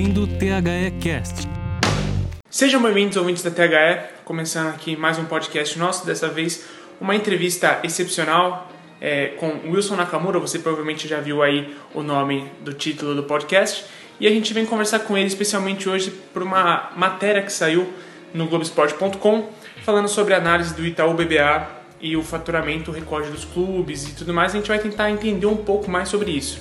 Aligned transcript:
ouvindo 0.00 0.22
o 0.22 0.26
THE 0.26 0.98
Cast. 1.02 1.46
Sejam 2.48 2.82
bem-vindos, 2.82 3.18
ouvintes 3.18 3.42
da 3.42 3.50
THE, 3.50 4.14
começando 4.24 4.68
aqui 4.68 4.96
mais 4.96 5.18
um 5.18 5.26
podcast 5.26 5.78
nosso, 5.78 6.06
dessa 6.06 6.26
vez 6.26 6.64
uma 6.98 7.14
entrevista 7.14 7.80
excepcional 7.82 8.72
é, 8.98 9.34
com 9.38 9.70
Wilson 9.70 9.96
Nakamura, 9.96 10.38
você 10.38 10.58
provavelmente 10.58 11.06
já 11.06 11.20
viu 11.20 11.42
aí 11.42 11.76
o 11.92 12.02
nome 12.02 12.50
do 12.62 12.72
título 12.72 13.14
do 13.14 13.24
podcast, 13.24 13.84
e 14.18 14.26
a 14.26 14.30
gente 14.30 14.54
vem 14.54 14.64
conversar 14.64 15.00
com 15.00 15.18
ele 15.18 15.26
especialmente 15.26 15.86
hoje 15.86 16.10
por 16.32 16.42
uma 16.42 16.92
matéria 16.96 17.42
que 17.42 17.52
saiu 17.52 17.86
no 18.32 18.46
Globoesporte.com 18.46 19.50
falando 19.82 20.08
sobre 20.08 20.32
a 20.32 20.38
análise 20.38 20.74
do 20.74 20.86
Itaú 20.86 21.12
BBA 21.12 21.68
e 22.00 22.16
o 22.16 22.22
faturamento, 22.22 22.90
o 22.90 22.94
recorde 22.94 23.30
dos 23.30 23.44
clubes 23.44 24.08
e 24.08 24.14
tudo 24.14 24.32
mais, 24.32 24.54
a 24.54 24.56
gente 24.56 24.68
vai 24.68 24.78
tentar 24.78 25.10
entender 25.10 25.44
um 25.44 25.56
pouco 25.56 25.90
mais 25.90 26.08
sobre 26.08 26.30
isso. 26.30 26.58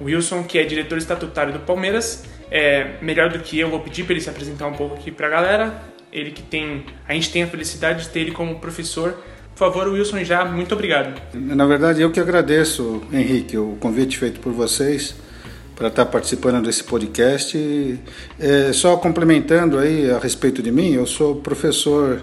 O 0.00 0.06
Wilson, 0.06 0.42
que 0.42 0.58
é 0.58 0.64
diretor 0.64 0.98
estatutário 0.98 1.52
do 1.52 1.60
Palmeiras, 1.60 2.24
é 2.52 2.98
melhor 3.00 3.30
do 3.30 3.38
que 3.38 3.58
eu, 3.58 3.70
vou 3.70 3.80
pedir 3.80 4.04
para 4.04 4.12
ele 4.12 4.20
se 4.20 4.28
apresentar 4.28 4.66
um 4.66 4.74
pouco 4.74 4.94
aqui 4.94 5.10
para 5.10 5.26
a 5.26 5.30
galera. 5.30 5.82
Ele 6.12 6.30
que 6.30 6.42
tem, 6.42 6.84
a 7.08 7.14
gente 7.14 7.32
tem 7.32 7.42
a 7.42 7.46
felicidade 7.46 8.04
de 8.04 8.10
ter 8.10 8.20
ele 8.20 8.32
como 8.32 8.60
professor. 8.60 9.14
Por 9.54 9.58
favor, 9.58 9.88
Wilson, 9.88 10.22
já 10.22 10.44
muito 10.44 10.74
obrigado. 10.74 11.18
Na 11.32 11.64
verdade, 11.64 12.02
eu 12.02 12.10
que 12.10 12.20
agradeço, 12.20 13.02
Henrique, 13.10 13.56
o 13.56 13.78
convite 13.80 14.18
feito 14.18 14.38
por 14.38 14.52
vocês 14.52 15.14
para 15.74 15.88
estar 15.88 16.04
participando 16.04 16.62
desse 16.62 16.84
podcast. 16.84 17.98
É, 18.38 18.72
só 18.74 18.98
complementando 18.98 19.78
aí 19.78 20.10
a 20.10 20.18
respeito 20.18 20.62
de 20.62 20.70
mim, 20.70 20.92
eu 20.92 21.06
sou 21.06 21.36
professor 21.36 22.20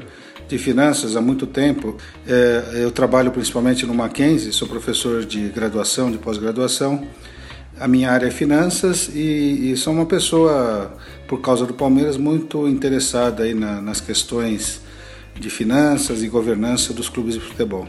de 0.47 0.59
finanças 0.59 1.15
há 1.15 1.21
muito 1.21 1.47
tempo. 1.47 1.97
É, 2.27 2.83
eu 2.83 2.91
trabalho 2.91 3.31
principalmente 3.31 3.83
no 3.83 3.95
Mackenzie, 3.95 4.53
sou 4.53 4.67
professor 4.67 5.25
de 5.25 5.49
graduação, 5.49 6.11
de 6.11 6.19
pós-graduação. 6.19 7.07
A 7.77 7.87
minha 7.87 8.11
área 8.11 8.27
é 8.27 8.31
finanças 8.31 9.09
e, 9.13 9.71
e, 9.71 9.77
sou 9.77 9.93
uma 9.93 10.05
pessoa, 10.05 10.97
por 11.27 11.41
causa 11.41 11.65
do 11.65 11.73
Palmeiras, 11.73 12.17
muito 12.17 12.67
interessada 12.67 13.43
aí 13.43 13.53
na, 13.53 13.81
nas 13.81 13.99
questões 13.99 14.81
de 15.35 15.49
finanças 15.49 16.23
e 16.23 16.27
governança 16.27 16.93
dos 16.93 17.09
clubes 17.09 17.35
de 17.35 17.39
futebol. 17.39 17.87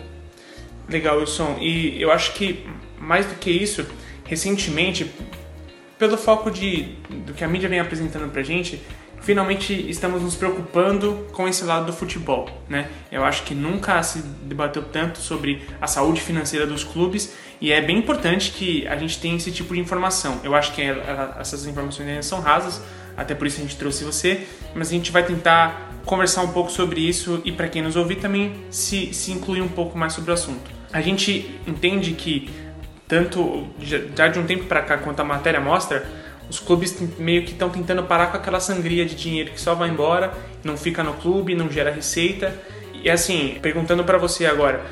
Legal, 0.88 1.18
Wilson. 1.18 1.56
E 1.60 2.00
eu 2.00 2.10
acho 2.10 2.34
que, 2.34 2.64
mais 2.98 3.26
do 3.26 3.34
que 3.34 3.50
isso, 3.50 3.86
recentemente, 4.24 5.10
pelo 5.98 6.16
foco 6.16 6.50
de, 6.50 6.94
do 7.26 7.32
que 7.32 7.44
a 7.44 7.48
mídia 7.48 7.68
vem 7.68 7.78
apresentando 7.78 8.30
pra 8.30 8.42
gente, 8.42 8.80
finalmente 9.20 9.72
estamos 9.88 10.22
nos 10.22 10.34
preocupando 10.34 11.26
com 11.32 11.46
esse 11.46 11.64
lado 11.64 11.86
do 11.86 11.92
futebol, 11.92 12.48
né? 12.68 12.88
Eu 13.12 13.24
acho 13.24 13.42
que 13.44 13.54
nunca 13.54 14.02
se 14.02 14.22
debateu 14.44 14.82
tanto 14.82 15.18
sobre 15.18 15.62
a 15.80 15.86
saúde 15.86 16.20
financeira 16.20 16.66
dos 16.66 16.84
clubes 16.84 17.32
e 17.60 17.72
é 17.72 17.80
bem 17.80 17.98
importante 17.98 18.52
que 18.52 18.86
a 18.88 18.96
gente 18.96 19.18
tenha 19.18 19.36
esse 19.36 19.52
tipo 19.52 19.74
de 19.74 19.80
informação. 19.80 20.40
Eu 20.42 20.54
acho 20.54 20.72
que 20.72 20.82
essas 21.38 21.66
informações 21.66 22.08
ainda 22.08 22.22
são 22.22 22.40
rasas, 22.40 22.80
até 23.16 23.34
por 23.34 23.46
isso 23.46 23.58
a 23.58 23.62
gente 23.62 23.76
trouxe 23.76 24.02
você, 24.02 24.46
mas 24.74 24.88
a 24.88 24.92
gente 24.92 25.10
vai 25.12 25.22
tentar 25.22 25.90
conversar 26.06 26.42
um 26.42 26.48
pouco 26.48 26.70
sobre 26.70 27.00
isso 27.00 27.42
e 27.44 27.52
para 27.52 27.68
quem 27.68 27.82
nos 27.82 27.96
ouvir 27.96 28.16
também 28.16 28.64
se, 28.70 29.12
se 29.12 29.32
incluir 29.32 29.60
um 29.60 29.68
pouco 29.68 29.98
mais 29.98 30.14
sobre 30.14 30.30
o 30.30 30.34
assunto. 30.34 30.70
A 30.92 31.00
gente 31.00 31.60
entende 31.66 32.12
que 32.12 32.50
tanto 33.06 33.68
já 34.14 34.28
de 34.28 34.38
um 34.38 34.46
tempo 34.46 34.64
para 34.64 34.80
cá 34.82 34.96
quanto 34.96 35.20
a 35.20 35.24
matéria 35.24 35.60
mostra, 35.60 36.08
os 36.48 36.58
clubes 36.58 36.96
meio 37.18 37.44
que 37.44 37.52
estão 37.52 37.68
tentando 37.68 38.02
parar 38.04 38.28
com 38.28 38.36
aquela 38.36 38.58
sangria 38.58 39.04
de 39.04 39.14
dinheiro 39.14 39.50
que 39.50 39.60
só 39.60 39.74
vai 39.74 39.88
embora, 39.88 40.32
não 40.64 40.76
fica 40.76 41.02
no 41.02 41.12
clube, 41.14 41.54
não 41.54 41.70
gera 41.70 41.90
receita. 41.90 42.56
E 43.02 43.08
assim, 43.08 43.58
perguntando 43.62 44.02
para 44.04 44.18
você 44.18 44.46
agora, 44.46 44.84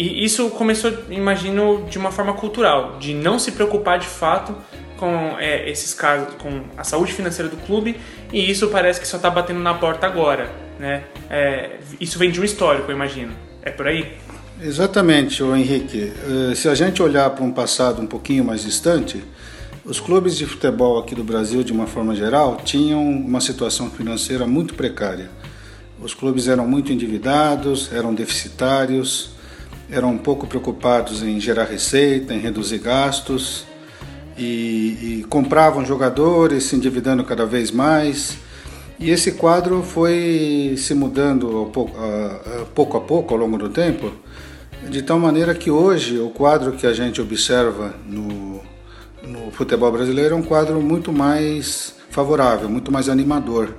e 0.00 0.24
isso 0.24 0.48
começou, 0.50 0.90
imagino, 1.10 1.86
de 1.90 1.98
uma 1.98 2.10
forma 2.10 2.32
cultural, 2.32 2.96
de 2.98 3.12
não 3.12 3.38
se 3.38 3.52
preocupar 3.52 3.98
de 3.98 4.06
fato 4.06 4.56
com 4.96 5.36
é, 5.38 5.68
esses 5.68 5.92
casos, 5.92 6.34
com 6.34 6.62
a 6.76 6.84
saúde 6.84 7.12
financeira 7.12 7.50
do 7.50 7.56
clube, 7.58 7.96
e 8.32 8.50
isso 8.50 8.68
parece 8.68 8.98
que 8.98 9.06
só 9.06 9.18
está 9.18 9.28
batendo 9.28 9.60
na 9.60 9.74
porta 9.74 10.06
agora, 10.06 10.50
né? 10.78 11.04
É, 11.28 11.76
isso 12.00 12.18
vem 12.18 12.30
de 12.30 12.40
um 12.40 12.44
histórico, 12.44 12.90
imagino. 12.90 13.32
É 13.62 13.70
por 13.70 13.86
aí? 13.86 14.16
Exatamente, 14.62 15.42
o 15.42 15.54
Henrique. 15.54 16.12
Eh, 16.50 16.54
se 16.54 16.68
a 16.68 16.74
gente 16.74 17.02
olhar 17.02 17.30
para 17.30 17.42
um 17.42 17.50
passado 17.50 18.02
um 18.02 18.06
pouquinho 18.06 18.44
mais 18.44 18.62
distante, 18.62 19.22
os 19.84 19.98
clubes 19.98 20.36
de 20.36 20.44
futebol 20.44 20.98
aqui 20.98 21.14
do 21.14 21.24
Brasil, 21.24 21.62
de 21.62 21.72
uma 21.72 21.86
forma 21.86 22.14
geral, 22.14 22.58
tinham 22.62 23.02
uma 23.02 23.40
situação 23.40 23.90
financeira 23.90 24.46
muito 24.46 24.74
precária. 24.74 25.30
Os 25.98 26.12
clubes 26.12 26.46
eram 26.46 26.66
muito 26.66 26.92
endividados, 26.92 27.90
eram 27.92 28.14
deficitários, 28.14 29.30
eram 29.90 30.12
um 30.12 30.18
pouco 30.18 30.46
preocupados 30.46 31.22
em 31.22 31.40
gerar 31.40 31.64
receita, 31.64 32.32
em 32.32 32.38
reduzir 32.38 32.78
gastos 32.78 33.64
e, 34.38 35.20
e 35.20 35.26
compravam 35.28 35.84
jogadores, 35.84 36.64
se 36.64 36.76
endividando 36.76 37.24
cada 37.24 37.44
vez 37.44 37.70
mais. 37.70 38.38
E 38.98 39.10
esse 39.10 39.32
quadro 39.32 39.82
foi 39.82 40.74
se 40.76 40.94
mudando 40.94 41.70
pouco 41.72 41.96
a, 41.98 42.64
pouco 42.74 42.96
a 42.96 43.00
pouco 43.00 43.34
ao 43.34 43.40
longo 43.40 43.56
do 43.56 43.68
tempo, 43.68 44.12
de 44.88 45.02
tal 45.02 45.18
maneira 45.18 45.54
que 45.54 45.70
hoje 45.70 46.18
o 46.18 46.30
quadro 46.30 46.72
que 46.72 46.86
a 46.86 46.92
gente 46.92 47.20
observa 47.20 47.94
no, 48.06 48.60
no 49.22 49.50
futebol 49.50 49.90
brasileiro 49.90 50.34
é 50.34 50.38
um 50.38 50.42
quadro 50.42 50.80
muito 50.80 51.12
mais 51.12 51.94
favorável, 52.10 52.68
muito 52.68 52.92
mais 52.92 53.08
animador. 53.08 53.74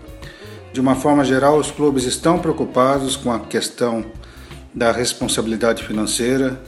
De 0.73 0.79
uma 0.79 0.95
forma 0.95 1.23
geral, 1.23 1.57
os 1.57 1.69
clubes 1.69 2.05
estão 2.05 2.39
preocupados 2.39 3.16
com 3.16 3.31
a 3.31 3.39
questão 3.39 4.05
da 4.73 4.91
responsabilidade 4.91 5.83
financeira, 5.83 6.61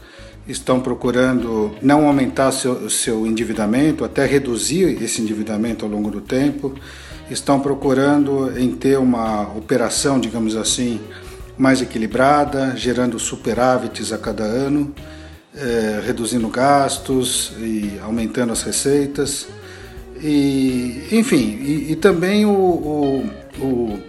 estão 0.48 0.80
procurando 0.80 1.76
não 1.82 2.06
aumentar 2.08 2.52
seu, 2.52 2.90
seu 2.90 3.26
endividamento, 3.26 4.04
até 4.04 4.26
reduzir 4.26 5.02
esse 5.02 5.22
endividamento 5.22 5.86
ao 5.86 5.92
longo 5.92 6.12
do 6.12 6.20
tempo, 6.20 6.76
estão 7.30 7.60
procurando 7.60 8.58
em 8.60 8.72
ter 8.72 8.98
uma 8.98 9.44
operação, 9.56 10.20
digamos 10.20 10.56
assim, 10.56 11.00
mais 11.58 11.82
equilibrada, 11.82 12.76
gerando 12.76 13.18
superávites 13.18 14.12
a 14.12 14.18
cada 14.18 14.44
ano, 14.44 14.94
é, 15.56 16.02
reduzindo 16.06 16.48
gastos 16.50 17.54
e 17.60 18.00
aumentando 18.04 18.52
as 18.52 18.64
receitas. 18.64 19.48
E, 20.22 21.08
enfim, 21.12 21.60
e, 21.62 21.92
e 21.92 21.96
também 21.96 22.46
o, 22.46 22.52
o, 22.52 23.30
o, 23.60 24.00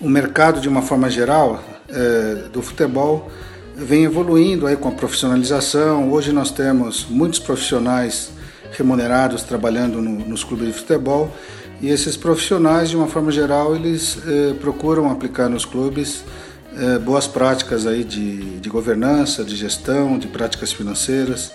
o 0.00 0.08
mercado 0.08 0.60
de 0.60 0.68
uma 0.68 0.82
forma 0.82 1.08
geral 1.10 1.62
é, 1.92 2.48
do 2.52 2.62
futebol 2.62 3.30
vem 3.74 4.04
evoluindo 4.04 4.66
aí 4.66 4.76
com 4.76 4.88
a 4.88 4.92
profissionalização. 4.92 6.10
Hoje 6.10 6.32
nós 6.32 6.50
temos 6.50 7.06
muitos 7.08 7.38
profissionais 7.38 8.30
remunerados 8.72 9.42
trabalhando 9.42 10.00
no, 10.00 10.10
nos 10.26 10.44
clubes 10.44 10.68
de 10.68 10.72
futebol 10.74 11.34
e 11.80 11.88
esses 11.88 12.16
profissionais, 12.16 12.90
de 12.90 12.96
uma 12.96 13.06
forma 13.06 13.32
geral, 13.32 13.74
eles 13.74 14.18
é, 14.26 14.54
procuram 14.54 15.10
aplicar 15.10 15.48
nos 15.48 15.64
clubes 15.64 16.22
é, 16.76 16.98
boas 16.98 17.26
práticas 17.26 17.86
aí 17.86 18.04
de, 18.04 18.60
de 18.60 18.68
governança, 18.68 19.42
de 19.42 19.56
gestão, 19.56 20.18
de 20.18 20.28
práticas 20.28 20.72
financeiras. 20.72 21.52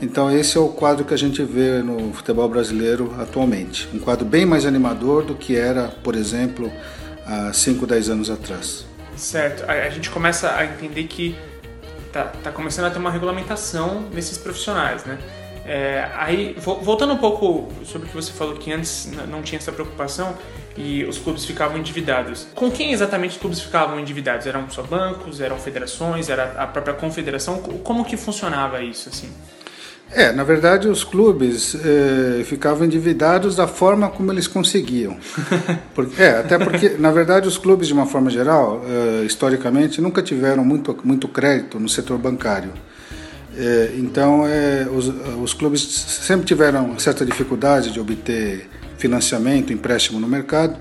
Então 0.00 0.30
esse 0.30 0.56
é 0.56 0.60
o 0.60 0.68
quadro 0.68 1.04
que 1.04 1.14
a 1.14 1.18
gente 1.18 1.42
vê 1.42 1.82
no 1.82 2.12
futebol 2.12 2.48
brasileiro 2.48 3.12
atualmente. 3.18 3.88
Um 3.92 3.98
quadro 3.98 4.24
bem 4.24 4.46
mais 4.46 4.64
animador 4.64 5.24
do 5.24 5.34
que 5.34 5.56
era, 5.56 5.88
por 5.88 6.14
exemplo, 6.14 6.70
há 7.26 7.52
5, 7.52 7.86
10 7.86 8.10
anos 8.10 8.30
atrás. 8.30 8.84
Certo. 9.16 9.64
A, 9.68 9.72
a 9.72 9.90
gente 9.90 10.10
começa 10.10 10.54
a 10.54 10.64
entender 10.64 11.04
que 11.04 11.36
tá, 12.12 12.24
tá 12.24 12.52
começando 12.52 12.86
a 12.86 12.90
ter 12.90 12.98
uma 12.98 13.10
regulamentação 13.10 14.02
nesses 14.12 14.38
profissionais, 14.38 15.04
né? 15.04 15.18
É, 15.68 16.08
aí, 16.14 16.54
voltando 16.60 17.12
um 17.12 17.16
pouco 17.16 17.72
sobre 17.84 18.06
o 18.06 18.10
que 18.10 18.14
você 18.14 18.30
falou 18.32 18.54
que 18.54 18.72
antes 18.72 19.10
não 19.28 19.42
tinha 19.42 19.58
essa 19.58 19.72
preocupação 19.72 20.36
e 20.76 21.04
os 21.04 21.18
clubes 21.18 21.44
ficavam 21.44 21.76
endividados. 21.76 22.46
Com 22.54 22.70
quem 22.70 22.92
exatamente 22.92 23.32
os 23.32 23.36
clubes 23.38 23.60
ficavam 23.60 23.98
endividados? 23.98 24.46
Eram 24.46 24.70
só 24.70 24.82
bancos? 24.82 25.40
Eram 25.40 25.58
federações? 25.58 26.28
Era 26.28 26.52
a 26.52 26.68
própria 26.68 26.94
confederação? 26.94 27.58
Como 27.58 28.04
que 28.04 28.16
funcionava 28.16 28.80
isso 28.80 29.08
assim? 29.08 29.34
É, 30.12 30.30
na 30.32 30.44
verdade 30.44 30.88
os 30.88 31.02
clubes 31.02 31.74
eh, 31.74 32.44
ficavam 32.44 32.86
endividados 32.86 33.56
da 33.56 33.66
forma 33.66 34.08
como 34.08 34.30
eles 34.30 34.46
conseguiam. 34.46 35.16
Porque, 35.94 36.22
é, 36.22 36.38
até 36.38 36.58
porque, 36.58 36.90
na 36.90 37.10
verdade, 37.10 37.48
os 37.48 37.58
clubes, 37.58 37.88
de 37.88 37.92
uma 37.92 38.06
forma 38.06 38.30
geral, 38.30 38.84
eh, 38.86 39.24
historicamente, 39.24 40.00
nunca 40.00 40.22
tiveram 40.22 40.64
muito, 40.64 40.96
muito 41.02 41.26
crédito 41.26 41.80
no 41.80 41.88
setor 41.88 42.18
bancário. 42.18 42.70
Eh, 43.56 43.94
então, 43.96 44.42
os, 44.94 45.12
os 45.42 45.54
clubes 45.54 45.80
sempre 45.82 46.46
tiveram 46.46 46.98
certa 46.98 47.24
dificuldade 47.24 47.90
de 47.90 47.98
obter 47.98 48.68
financiamento, 48.98 49.72
empréstimo 49.72 50.20
no 50.20 50.28
mercado. 50.28 50.76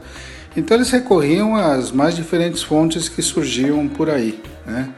Então, 0.56 0.78
eles 0.78 0.92
recorriam 0.92 1.56
às 1.56 1.92
mais 1.92 2.16
diferentes 2.16 2.62
fontes 2.62 3.10
que 3.10 3.22
surgiam 3.22 3.88
por 3.88 4.10
aí. 4.10 4.40
Né? 4.66 4.90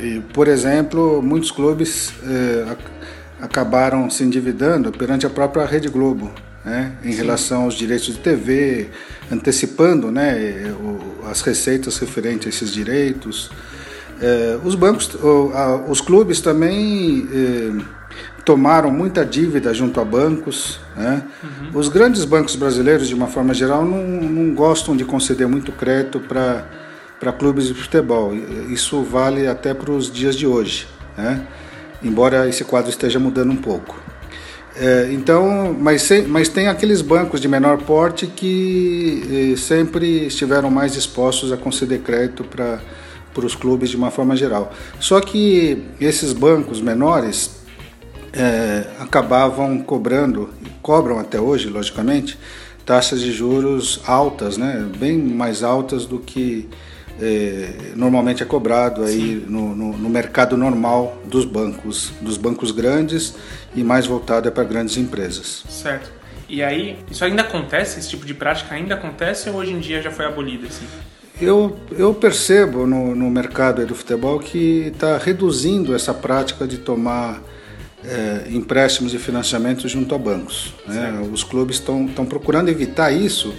E, 0.00 0.20
por 0.32 0.48
exemplo, 0.48 1.20
muitos 1.22 1.50
clubes 1.50 2.12
eh, 2.24 2.76
acabaram 3.40 4.08
se 4.08 4.24
endividando 4.24 4.90
perante 4.90 5.26
a 5.26 5.30
própria 5.30 5.66
Rede 5.66 5.88
Globo, 5.88 6.30
né, 6.64 6.92
em 7.04 7.12
Sim. 7.12 7.18
relação 7.18 7.62
aos 7.64 7.74
direitos 7.74 8.06
de 8.06 8.18
TV, 8.18 8.88
antecipando 9.30 10.10
né, 10.10 10.74
o, 10.80 11.26
as 11.28 11.42
receitas 11.42 11.98
referentes 11.98 12.46
a 12.46 12.48
esses 12.48 12.72
direitos. 12.72 13.50
Eh, 14.22 14.58
os 14.64 14.74
bancos, 14.74 15.14
o, 15.14 15.52
a, 15.54 15.76
os 15.76 16.00
clubes 16.00 16.40
também 16.40 17.28
eh, 17.32 17.84
tomaram 18.44 18.90
muita 18.90 19.24
dívida 19.24 19.72
junto 19.74 20.00
a 20.00 20.04
bancos. 20.04 20.80
Né? 20.96 21.22
Uhum. 21.42 21.78
Os 21.78 21.88
grandes 21.88 22.24
bancos 22.24 22.56
brasileiros, 22.56 23.06
de 23.06 23.14
uma 23.14 23.26
forma 23.26 23.52
geral, 23.52 23.84
não, 23.84 24.02
não 24.02 24.54
gostam 24.54 24.96
de 24.96 25.04
conceder 25.04 25.46
muito 25.46 25.72
crédito 25.72 26.20
para 26.20 26.64
clubes 27.38 27.66
de 27.66 27.74
futebol. 27.74 28.32
Isso 28.70 29.02
vale 29.02 29.46
até 29.46 29.74
para 29.74 29.90
os 29.90 30.10
dias 30.10 30.36
de 30.36 30.46
hoje, 30.46 30.86
né? 31.16 31.46
embora 32.02 32.48
esse 32.48 32.64
quadro 32.64 32.90
esteja 32.90 33.18
mudando 33.18 33.50
um 33.52 33.56
pouco. 33.56 34.00
É, 34.76 35.10
então, 35.12 35.76
mas, 35.78 36.08
mas 36.28 36.48
tem 36.48 36.68
aqueles 36.68 37.02
bancos 37.02 37.40
de 37.40 37.48
menor 37.48 37.78
porte 37.78 38.26
que 38.26 39.52
eh, 39.52 39.56
sempre 39.56 40.26
estiveram 40.26 40.70
mais 40.70 40.92
dispostos 40.92 41.52
a 41.52 41.56
conceder 41.56 42.00
crédito 42.00 42.44
para 42.44 42.80
para 43.34 43.46
os 43.46 43.54
clubes 43.54 43.90
de 43.90 43.96
uma 43.96 44.10
forma 44.10 44.36
geral. 44.36 44.72
Só 44.98 45.20
que 45.20 45.84
esses 46.00 46.32
bancos 46.32 46.80
menores 46.80 47.50
é, 48.32 48.86
acabavam 48.98 49.78
cobrando, 49.80 50.50
cobram 50.82 51.18
até 51.18 51.40
hoje, 51.40 51.68
logicamente, 51.68 52.38
taxas 52.84 53.20
de 53.20 53.32
juros 53.32 54.00
altas, 54.06 54.56
né, 54.56 54.86
bem 54.98 55.18
mais 55.18 55.62
altas 55.62 56.06
do 56.06 56.18
que 56.18 56.68
é, 57.20 57.92
normalmente 57.94 58.42
é 58.42 58.46
cobrado 58.46 59.04
aí 59.04 59.44
no, 59.46 59.74
no, 59.74 59.96
no, 59.96 60.08
mercado 60.08 60.56
normal 60.56 61.20
dos 61.24 61.44
bancos, 61.44 62.12
dos 62.20 62.36
bancos 62.36 62.70
grandes 62.70 63.34
e 63.74 63.84
mais 63.84 64.06
voltado 64.06 64.48
é 64.48 64.50
para 64.50 64.64
grandes 64.64 64.96
empresas. 64.96 65.64
Certo. 65.68 66.10
E 66.48 66.62
aí, 66.62 66.98
isso 67.10 67.24
ainda 67.24 67.42
acontece? 67.42 68.00
Esse 68.00 68.08
tipo 68.08 68.26
de 68.26 68.34
prática 68.34 68.74
ainda 68.74 68.94
acontece 68.94 69.48
ou 69.50 69.56
hoje 69.56 69.72
em 69.72 69.78
dia 69.78 70.02
já 70.02 70.10
foi 70.10 70.24
abolido? 70.24 70.66
Assim? 70.66 70.84
Eu, 71.40 71.78
eu 71.96 72.12
percebo 72.12 72.86
no, 72.86 73.14
no 73.14 73.30
mercado 73.30 73.84
do 73.86 73.94
futebol 73.94 74.38
que 74.40 74.88
está 74.92 75.16
reduzindo 75.16 75.94
essa 75.94 76.12
prática 76.12 76.66
de 76.66 76.78
tomar 76.78 77.40
é, 78.04 78.48
empréstimos 78.50 79.14
e 79.14 79.18
financiamentos 79.18 79.90
junto 79.90 80.14
a 80.14 80.18
bancos. 80.18 80.74
Né? 80.86 81.22
Os 81.32 81.44
clubes 81.44 81.76
estão 81.76 82.06
procurando 82.26 82.68
evitar 82.68 83.12
isso 83.12 83.54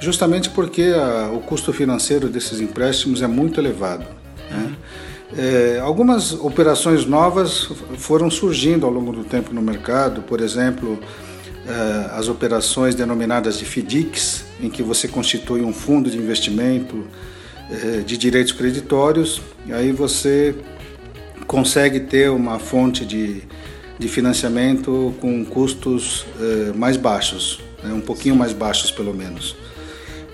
justamente 0.00 0.50
porque 0.50 0.94
a, 0.94 1.30
o 1.32 1.40
custo 1.40 1.72
financeiro 1.72 2.28
desses 2.28 2.60
empréstimos 2.60 3.22
é 3.22 3.26
muito 3.26 3.60
elevado. 3.60 4.06
Né? 4.50 4.76
É, 5.36 5.80
algumas 5.82 6.32
operações 6.32 7.04
novas 7.04 7.68
foram 7.98 8.30
surgindo 8.30 8.86
ao 8.86 8.92
longo 8.92 9.12
do 9.12 9.24
tempo 9.24 9.52
no 9.52 9.60
mercado, 9.60 10.22
por 10.22 10.40
exemplo, 10.40 10.98
é, 11.66 12.16
as 12.16 12.28
operações 12.28 12.94
denominadas 12.94 13.58
de 13.58 13.64
FDICs, 13.64 14.44
em 14.60 14.70
que 14.70 14.82
você 14.82 15.08
constitui 15.08 15.62
um 15.62 15.72
fundo 15.72 16.08
de 16.08 16.16
investimento 16.16 17.04
é, 17.70 17.98
de 18.00 18.16
direitos 18.16 18.52
creditórios, 18.52 19.42
e 19.66 19.72
aí 19.72 19.90
você 19.90 20.54
consegue 21.46 22.00
ter 22.00 22.30
uma 22.30 22.58
fonte 22.58 23.04
de, 23.04 23.42
de 23.98 24.08
financiamento 24.08 25.14
com 25.20 25.44
custos 25.44 26.24
é, 26.40 26.72
mais 26.72 26.96
baixos, 26.96 27.60
né, 27.82 27.92
um 27.92 28.00
pouquinho 28.00 28.36
mais 28.36 28.52
baixos 28.52 28.90
pelo 28.90 29.12
menos. 29.12 29.56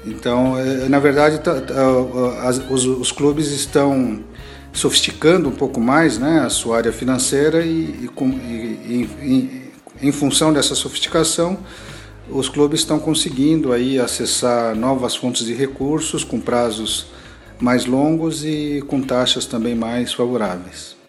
Então, 0.05 0.55
na 0.89 0.99
verdade, 0.99 1.39
tá, 1.39 1.61
tá, 1.61 1.89
os, 2.71 2.85
os, 2.87 3.13
clubes 3.13 3.53
estão 3.53 4.21
sofisticando 4.73 5.49
um 5.49 5.53
pouco 5.53 5.81
mais 5.81 6.19
né, 6.19 6.41
a 6.41 6.51
sua 6.51 6.79
área 6.79 6.93
financeira 6.93 7.65
e, 7.65 8.09
e, 8.11 8.11
e, 8.19 9.09
e 9.23 9.63
em 10.03 10.11
função 10.11 10.53
dessa 10.53 10.75
sofisticação, 10.75 11.59
os 12.29 12.49
clubes 12.49 12.81
estão 12.81 12.99
conseguindo 12.99 13.73
aí 13.73 13.99
acessar 14.01 14.75
novas 14.75 15.15
fontes 15.15 15.47
de 15.47 15.55
recursos 15.55 16.25
com 16.25 16.41
prazos 16.41 17.07
mais 17.61 17.87
longos 17.87 18.45
e 18.45 18.83
com 18.89 19.01
taxas 19.01 19.47
também 19.47 19.75
mais 19.75 20.13
favoráveis. 20.13 21.02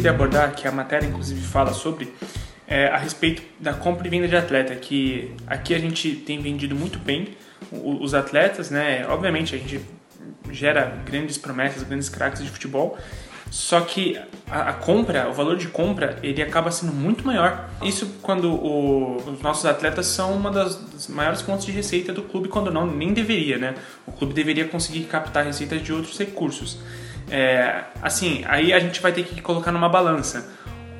Queria 0.00 0.10
abordar, 0.10 0.54
que 0.54 0.66
a 0.66 0.72
matéria 0.72 1.06
inclusive 1.06 1.40
fala 1.42 1.72
sobre, 1.72 2.12
é, 2.66 2.88
a 2.88 2.96
respeito 2.96 3.42
da 3.58 3.74
compra 3.74 4.06
e 4.06 4.10
venda 4.10 4.26
de 4.26 4.36
atleta, 4.36 4.74
que 4.74 5.34
aqui 5.46 5.74
a 5.74 5.78
gente 5.78 6.12
tem 6.12 6.40
vendido 6.40 6.74
muito 6.74 6.98
bem 6.98 7.36
os 7.70 8.14
atletas, 8.14 8.70
né? 8.70 9.06
Obviamente 9.08 9.54
a 9.54 9.58
gente 9.58 9.80
gera 10.50 10.98
grandes 11.04 11.36
promessas, 11.36 11.82
grandes 11.82 12.08
craques 12.08 12.42
de 12.42 12.48
futebol, 12.48 12.98
só 13.50 13.80
que 13.80 14.18
a, 14.48 14.70
a, 14.70 14.72
compra, 14.72 15.28
o 15.28 15.32
valor 15.32 15.56
de 15.56 15.68
compra, 15.68 16.18
ele 16.22 16.40
acaba 16.40 16.70
sendo 16.70 16.92
muito 16.92 17.26
maior. 17.26 17.68
Isso 17.82 18.18
quando 18.22 18.50
o, 18.50 19.16
os 19.16 19.42
nossos 19.42 19.66
atletas 19.66 20.06
são 20.06 20.32
uma 20.32 20.50
das, 20.50 20.76
das, 20.76 21.08
maiores 21.08 21.42
fontes 21.42 21.66
de 21.66 21.72
receita 21.72 22.12
do 22.12 22.22
clube, 22.22 22.48
quando 22.48 22.70
não, 22.70 22.86
nem 22.86 23.12
deveria, 23.12 23.58
né? 23.58 23.74
O 24.06 24.12
clube 24.12 24.32
deveria 24.32 24.66
conseguir 24.66 25.02
captar 25.04 25.44
receitas 25.44 25.82
de 25.82 25.92
outros 25.92 26.16
recursos. 26.18 26.78
É, 27.30 27.84
assim, 28.02 28.44
aí 28.48 28.72
a 28.72 28.78
gente 28.78 29.00
vai 29.00 29.12
ter 29.12 29.22
que 29.24 29.40
colocar 29.40 29.70
numa 29.70 29.88
balança 29.88 30.48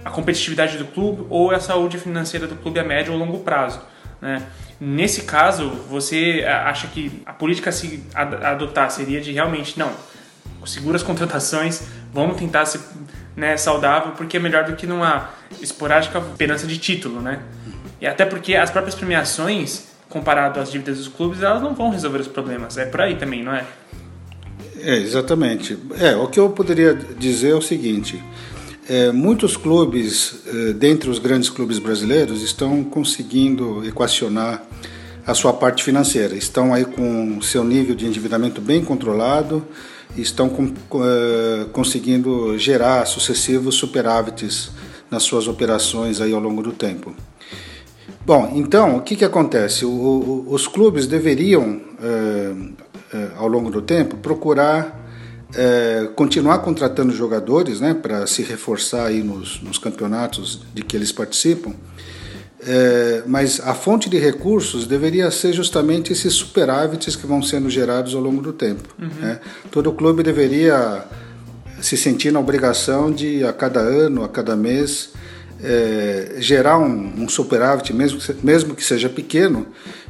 a 0.04 0.10
competitividade 0.10 0.78
do 0.78 0.86
clube 0.86 1.26
ou 1.28 1.50
a 1.50 1.60
saúde 1.60 1.98
financeira 1.98 2.46
do 2.46 2.56
clube 2.56 2.78
a 2.78 2.84
médio 2.84 3.12
ou 3.12 3.18
longo 3.18 3.40
prazo. 3.40 3.80
Né? 4.20 4.42
Nesse 4.80 5.22
caso, 5.22 5.68
você 5.88 6.44
acha 6.46 6.86
que 6.86 7.22
a 7.26 7.32
política 7.32 7.70
a 7.70 7.72
se 7.72 8.02
adotar 8.14 8.90
seria 8.90 9.20
de 9.20 9.32
realmente, 9.32 9.78
não, 9.78 9.92
segura 10.64 10.96
as 10.96 11.02
contratações, 11.02 11.82
vamos 12.12 12.36
tentar 12.36 12.64
ser 12.64 12.80
né, 13.36 13.56
saudável, 13.56 14.12
porque 14.12 14.36
é 14.36 14.40
melhor 14.40 14.64
do 14.64 14.76
que 14.76 14.86
numa 14.86 15.30
esporádica 15.60 16.18
esperança 16.18 16.66
de 16.66 16.78
título, 16.78 17.20
né? 17.20 17.40
E 18.00 18.06
até 18.06 18.24
porque 18.24 18.56
as 18.56 18.70
próprias 18.70 18.94
premiações, 18.94 19.88
comparado 20.08 20.58
às 20.58 20.70
dívidas 20.70 20.98
dos 20.98 21.08
clubes, 21.08 21.42
elas 21.42 21.62
não 21.62 21.74
vão 21.74 21.90
resolver 21.90 22.18
os 22.18 22.28
problemas. 22.28 22.78
É 22.78 22.86
por 22.86 23.00
aí 23.00 23.16
também, 23.16 23.42
não 23.42 23.54
é? 23.54 23.64
É, 24.82 24.96
exatamente. 24.96 25.78
É, 25.98 26.16
o 26.16 26.26
que 26.26 26.40
eu 26.40 26.50
poderia 26.50 26.94
dizer 26.94 27.50
é 27.50 27.54
o 27.54 27.62
seguinte: 27.62 28.22
é, 28.88 29.12
muitos 29.12 29.56
clubes, 29.56 30.42
é, 30.46 30.72
dentre 30.72 31.08
os 31.08 31.18
grandes 31.18 31.48
clubes 31.48 31.78
brasileiros, 31.78 32.42
estão 32.42 32.82
conseguindo 32.82 33.86
equacionar 33.86 34.62
a 35.26 35.34
sua 35.34 35.52
parte 35.52 35.84
financeira. 35.84 36.34
Estão 36.34 36.74
aí 36.74 36.84
com 36.84 37.40
seu 37.40 37.62
nível 37.62 37.94
de 37.94 38.06
endividamento 38.06 38.60
bem 38.60 38.84
controlado, 38.84 39.64
estão 40.16 40.48
com, 40.48 40.72
é, 41.02 41.66
conseguindo 41.72 42.58
gerar 42.58 43.06
sucessivos 43.06 43.76
superávites 43.76 44.70
nas 45.10 45.22
suas 45.22 45.46
operações 45.48 46.20
aí 46.20 46.32
ao 46.32 46.40
longo 46.40 46.62
do 46.62 46.72
tempo. 46.72 47.14
Bom, 48.24 48.52
então 48.54 48.96
o 48.96 49.02
que, 49.02 49.16
que 49.16 49.24
acontece? 49.24 49.84
O, 49.84 49.90
o, 49.90 50.46
os 50.52 50.68
clubes 50.68 51.06
deveriam, 51.06 51.80
é, 52.02 52.52
ao 53.36 53.48
longo 53.48 53.70
do 53.70 53.82
tempo, 53.82 54.16
procurar 54.16 55.00
é, 55.54 56.08
continuar 56.14 56.58
contratando 56.58 57.12
jogadores 57.12 57.80
né, 57.80 57.94
para 57.94 58.26
se 58.26 58.42
reforçar 58.42 59.06
aí 59.06 59.22
nos, 59.22 59.60
nos, 59.62 59.78
campeonatos 59.78 60.60
de 60.72 60.82
que 60.82 60.96
eles 60.96 61.10
participam, 61.10 61.72
é, 62.66 63.22
mas 63.26 63.60
a 63.60 63.74
fonte 63.74 64.08
de 64.08 64.18
recursos 64.18 64.86
deveria 64.86 65.30
ser 65.30 65.52
justamente 65.52 66.12
esses 66.12 66.34
superávites 66.34 67.16
que 67.16 67.26
vão 67.26 67.42
sendo 67.42 67.70
gerados 67.70 68.14
ao 68.14 68.20
longo 68.20 68.42
do 68.42 68.52
tempo. 68.52 68.94
Uhum. 68.98 69.08
Né? 69.20 69.40
Todo 69.70 69.92
clube 69.92 70.22
deveria 70.22 71.04
se 71.80 71.96
sentir 71.96 72.30
na 72.30 72.38
obrigação 72.38 73.10
de, 73.10 73.42
a 73.44 73.52
cada 73.52 73.80
ano, 73.80 74.22
a 74.22 74.28
cada 74.28 74.54
mês, 74.54 75.10
é, 75.62 76.36
gerar 76.38 76.78
um, 76.78 77.22
um 77.22 77.28
superávit, 77.28 77.92
mesmo 77.92 78.20
que, 78.20 78.46
mesmo 78.46 78.74
que 78.74 78.84
seja 78.84 79.08
pequeno, 79.08 79.66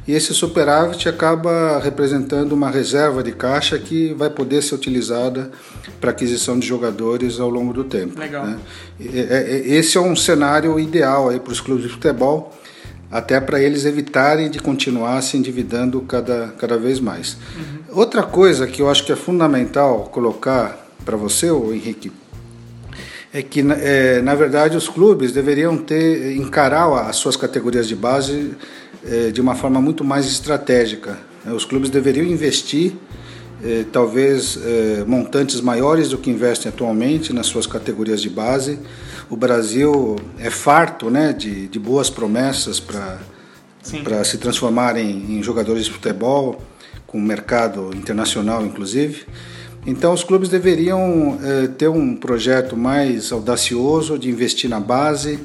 e 0.07 0.13
esse 0.13 0.33
superávit 0.33 1.07
acaba 1.07 1.79
representando 1.79 2.53
uma 2.53 2.69
reserva 2.71 3.21
de 3.21 3.31
caixa 3.31 3.77
que 3.77 4.13
vai 4.13 4.29
poder 4.29 4.61
ser 4.63 4.75
utilizada 4.75 5.51
para 5.99 6.09
aquisição 6.09 6.57
de 6.57 6.65
jogadores 6.65 7.39
ao 7.39 7.49
longo 7.49 7.71
do 7.71 7.83
tempo. 7.83 8.19
Legal. 8.19 8.45
Né? 8.45 8.59
Esse 8.99 9.97
é 9.97 10.01
um 10.01 10.15
cenário 10.15 10.79
ideal 10.79 11.31
para 11.39 11.53
os 11.53 11.61
clubes 11.61 11.83
de 11.83 11.89
futebol, 11.89 12.57
até 13.11 13.39
para 13.39 13.61
eles 13.61 13.85
evitarem 13.85 14.49
de 14.49 14.57
continuar 14.57 15.21
se 15.21 15.37
endividando 15.37 16.01
cada, 16.01 16.47
cada 16.57 16.77
vez 16.77 16.99
mais. 16.99 17.37
Uhum. 17.55 17.99
Outra 17.99 18.23
coisa 18.23 18.65
que 18.65 18.81
eu 18.81 18.89
acho 18.89 19.05
que 19.05 19.11
é 19.11 19.15
fundamental 19.15 20.09
colocar 20.11 20.87
para 21.05 21.17
você, 21.17 21.47
Henrique, 21.47 22.11
é 23.33 23.41
que 23.41 23.61
é, 23.61 24.21
na 24.21 24.35
verdade 24.35 24.75
os 24.75 24.89
clubes 24.89 25.31
deveriam 25.31 25.77
ter 25.77 26.35
encarar 26.35 27.07
as 27.07 27.15
suas 27.15 27.35
categorias 27.35 27.87
de 27.87 27.95
base 27.95 28.51
é, 29.05 29.31
de 29.31 29.39
uma 29.39 29.55
forma 29.55 29.81
muito 29.81 30.03
mais 30.03 30.27
estratégica. 30.27 31.17
Né? 31.45 31.53
Os 31.53 31.63
clubes 31.63 31.89
deveriam 31.89 32.25
investir 32.25 32.93
é, 33.63 33.85
talvez 33.91 34.57
é, 34.63 35.03
montantes 35.05 35.61
maiores 35.61 36.09
do 36.09 36.17
que 36.17 36.29
investem 36.29 36.69
atualmente 36.69 37.31
nas 37.31 37.45
suas 37.45 37.65
categorias 37.65 38.21
de 38.21 38.29
base. 38.29 38.79
O 39.29 39.37
Brasil 39.37 40.17
é 40.37 40.49
farto 40.49 41.09
né, 41.09 41.31
de, 41.31 41.67
de 41.67 41.79
boas 41.79 42.09
promessas 42.09 42.79
para 42.79 43.19
para 44.03 44.23
se 44.23 44.37
transformarem 44.37 45.37
em 45.37 45.41
jogadores 45.41 45.85
de 45.85 45.91
futebol, 45.91 46.61
com 47.07 47.19
mercado 47.19 47.89
internacional 47.95 48.63
inclusive. 48.63 49.25
Então, 49.85 50.13
os 50.13 50.23
clubes 50.23 50.49
deveriam 50.49 51.39
eh, 51.43 51.67
ter 51.77 51.87
um 51.87 52.15
projeto 52.15 52.77
mais 52.77 53.31
audacioso 53.31 54.17
de 54.17 54.29
investir 54.29 54.69
na 54.69 54.79
base, 54.79 55.39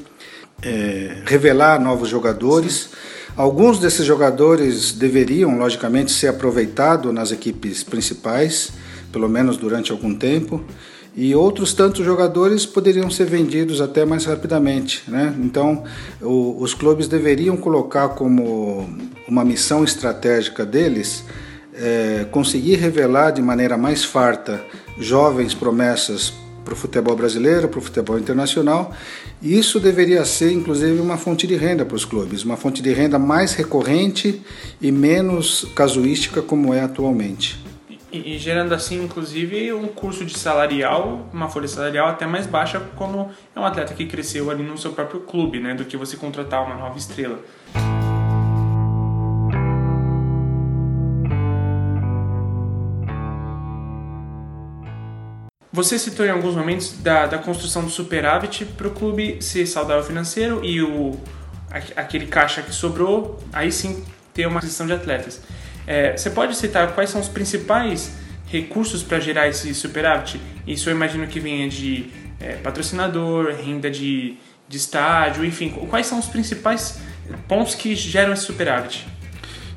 é, 0.61 1.23
revelar 1.25 1.79
novos 1.79 2.09
jogadores. 2.09 2.89
Alguns 3.35 3.79
desses 3.79 4.05
jogadores 4.05 4.91
deveriam, 4.91 5.57
logicamente, 5.57 6.11
ser 6.11 6.27
aproveitados 6.27 7.13
nas 7.13 7.31
equipes 7.31 7.83
principais, 7.83 8.71
pelo 9.11 9.29
menos 9.29 9.57
durante 9.57 9.91
algum 9.91 10.15
tempo, 10.15 10.63
e 11.15 11.33
outros 11.33 11.73
tantos 11.73 12.05
jogadores 12.05 12.65
poderiam 12.65 13.09
ser 13.09 13.25
vendidos 13.25 13.81
até 13.81 14.05
mais 14.05 14.25
rapidamente. 14.25 15.03
Né? 15.07 15.33
Então, 15.39 15.83
o, 16.21 16.61
os 16.61 16.73
clubes 16.73 17.07
deveriam 17.07 17.57
colocar 17.57 18.09
como 18.09 18.87
uma 19.27 19.43
missão 19.43 19.83
estratégica 19.83 20.65
deles 20.65 21.23
é, 21.77 22.25
conseguir 22.31 22.75
revelar 22.75 23.31
de 23.31 23.41
maneira 23.41 23.77
mais 23.77 24.03
farta 24.03 24.61
jovens 24.99 25.53
promessas 25.53 26.33
para 26.67 26.73
o 26.73 26.77
futebol 26.77 27.15
brasileiro, 27.15 27.69
para 27.69 27.79
o 27.79 27.81
futebol 27.81 28.19
internacional. 28.19 28.91
Isso 29.41 29.79
deveria 29.79 30.25
ser, 30.25 30.51
inclusive, 30.51 30.99
uma 30.99 31.17
fonte 31.17 31.47
de 31.47 31.55
renda 31.55 31.85
para 31.85 31.95
os 31.95 32.03
clubes, 32.03 32.43
uma 32.43 32.57
fonte 32.57 32.81
de 32.81 32.91
renda 32.91 33.17
mais 33.17 33.53
recorrente 33.53 34.41
e 34.81 34.91
menos 34.91 35.65
casuística 35.75 36.41
como 36.41 36.73
é 36.73 36.81
atualmente. 36.81 37.57
E, 38.11 38.35
e, 38.35 38.37
gerando 38.37 38.73
assim, 38.73 39.01
inclusive, 39.03 39.71
um 39.73 39.87
curso 39.87 40.25
de 40.25 40.37
salarial, 40.37 41.29
uma 41.31 41.49
folha 41.49 41.67
salarial 41.67 42.07
até 42.07 42.25
mais 42.25 42.47
baixa, 42.47 42.81
como 42.95 43.31
é 43.55 43.59
um 43.59 43.65
atleta 43.65 43.93
que 43.93 44.05
cresceu 44.05 44.49
ali 44.49 44.63
no 44.63 44.77
seu 44.77 44.91
próprio 44.91 45.21
clube, 45.21 45.59
né, 45.59 45.73
do 45.73 45.85
que 45.85 45.95
você 45.95 46.17
contratar 46.17 46.65
uma 46.65 46.75
nova 46.75 46.97
estrela. 46.97 47.39
Você 55.77 55.99
citou 55.99 56.25
em 56.25 56.31
alguns 56.31 56.55
momentos 56.55 56.93
da, 57.03 57.27
da 57.27 57.37
construção 57.37 57.83
do 57.83 57.91
superávit 57.91 58.65
para 58.65 58.87
o 58.87 58.89
clube 58.89 59.37
ser 59.39 59.63
saudável 59.67 60.03
financeiro 60.03 60.65
e 60.65 60.81
o, 60.81 61.15
aquele 61.95 62.25
caixa 62.25 62.63
que 62.63 62.73
sobrou, 62.73 63.39
aí 63.53 63.71
sim 63.71 64.03
ter 64.33 64.47
uma 64.47 64.57
aquisição 64.57 64.87
de 64.87 64.93
atletas. 64.93 65.39
É, 65.85 66.17
você 66.17 66.31
pode 66.31 66.55
citar 66.55 66.95
quais 66.95 67.11
são 67.11 67.21
os 67.21 67.27
principais 67.27 68.11
recursos 68.47 69.03
para 69.03 69.19
gerar 69.19 69.49
esse 69.49 69.71
superávit? 69.75 70.41
Isso 70.65 70.89
eu 70.89 70.95
imagino 70.95 71.27
que 71.27 71.39
venha 71.39 71.69
de 71.69 72.09
é, 72.39 72.53
patrocinador, 72.53 73.53
renda 73.53 73.91
de, 73.91 74.35
de 74.67 74.77
estádio, 74.77 75.45
enfim. 75.45 75.69
Quais 75.69 76.07
são 76.07 76.17
os 76.17 76.25
principais 76.25 76.99
pontos 77.47 77.75
que 77.75 77.95
geram 77.95 78.33
esse 78.33 78.45
superávit? 78.45 79.05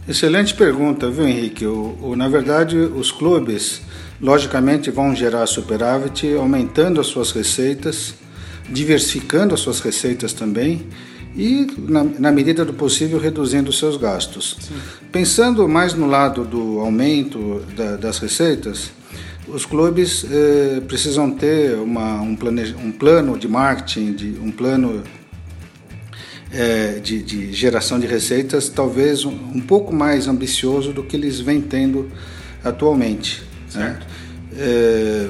Excelente 0.08 0.54
pergunta, 0.54 1.10
viu, 1.10 1.26
Henrique? 1.26 1.66
O, 1.66 1.96
o, 2.02 2.16
na 2.16 2.28
verdade, 2.28 2.76
os 2.76 3.12
clubes 3.12 3.82
logicamente 4.20 4.90
vão 4.90 5.14
gerar 5.14 5.46
superávit, 5.46 6.32
aumentando 6.34 7.00
as 7.00 7.06
suas 7.06 7.30
receitas, 7.32 8.14
diversificando 8.68 9.54
as 9.54 9.60
suas 9.60 9.80
receitas 9.80 10.32
também 10.32 10.86
e, 11.36 11.66
na, 11.78 12.04
na 12.04 12.32
medida 12.32 12.64
do 12.64 12.72
possível, 12.72 13.18
reduzindo 13.18 13.70
os 13.70 13.78
seus 13.78 13.96
gastos. 13.96 14.56
Sim. 14.60 14.74
Pensando 15.12 15.68
mais 15.68 15.94
no 15.94 16.06
lado 16.06 16.44
do 16.44 16.80
aumento 16.80 17.62
da, 17.76 17.96
das 17.96 18.18
receitas, 18.18 18.90
os 19.48 19.64
clubes 19.66 20.24
eh, 20.30 20.80
precisam 20.86 21.30
ter 21.30 21.74
uma, 21.74 22.20
um, 22.20 22.36
plane, 22.36 22.74
um 22.82 22.92
plano 22.92 23.38
de 23.38 23.48
marketing, 23.48 24.12
de, 24.12 24.38
um 24.40 24.50
plano 24.50 25.02
eh, 26.52 27.00
de, 27.02 27.22
de, 27.22 27.52
geração 27.52 27.98
de 27.98 28.06
receitas 28.06 28.68
talvez 28.68 29.24
um, 29.24 29.30
um 29.54 29.60
pouco 29.60 29.94
mais 29.94 30.26
ambicioso 30.26 30.92
do 30.92 31.02
que 31.02 31.16
eles 31.16 31.40
vêm 31.40 31.60
tendo 31.60 32.10
atualmente. 32.64 33.42
Né? 33.74 33.98
É, 34.56 35.28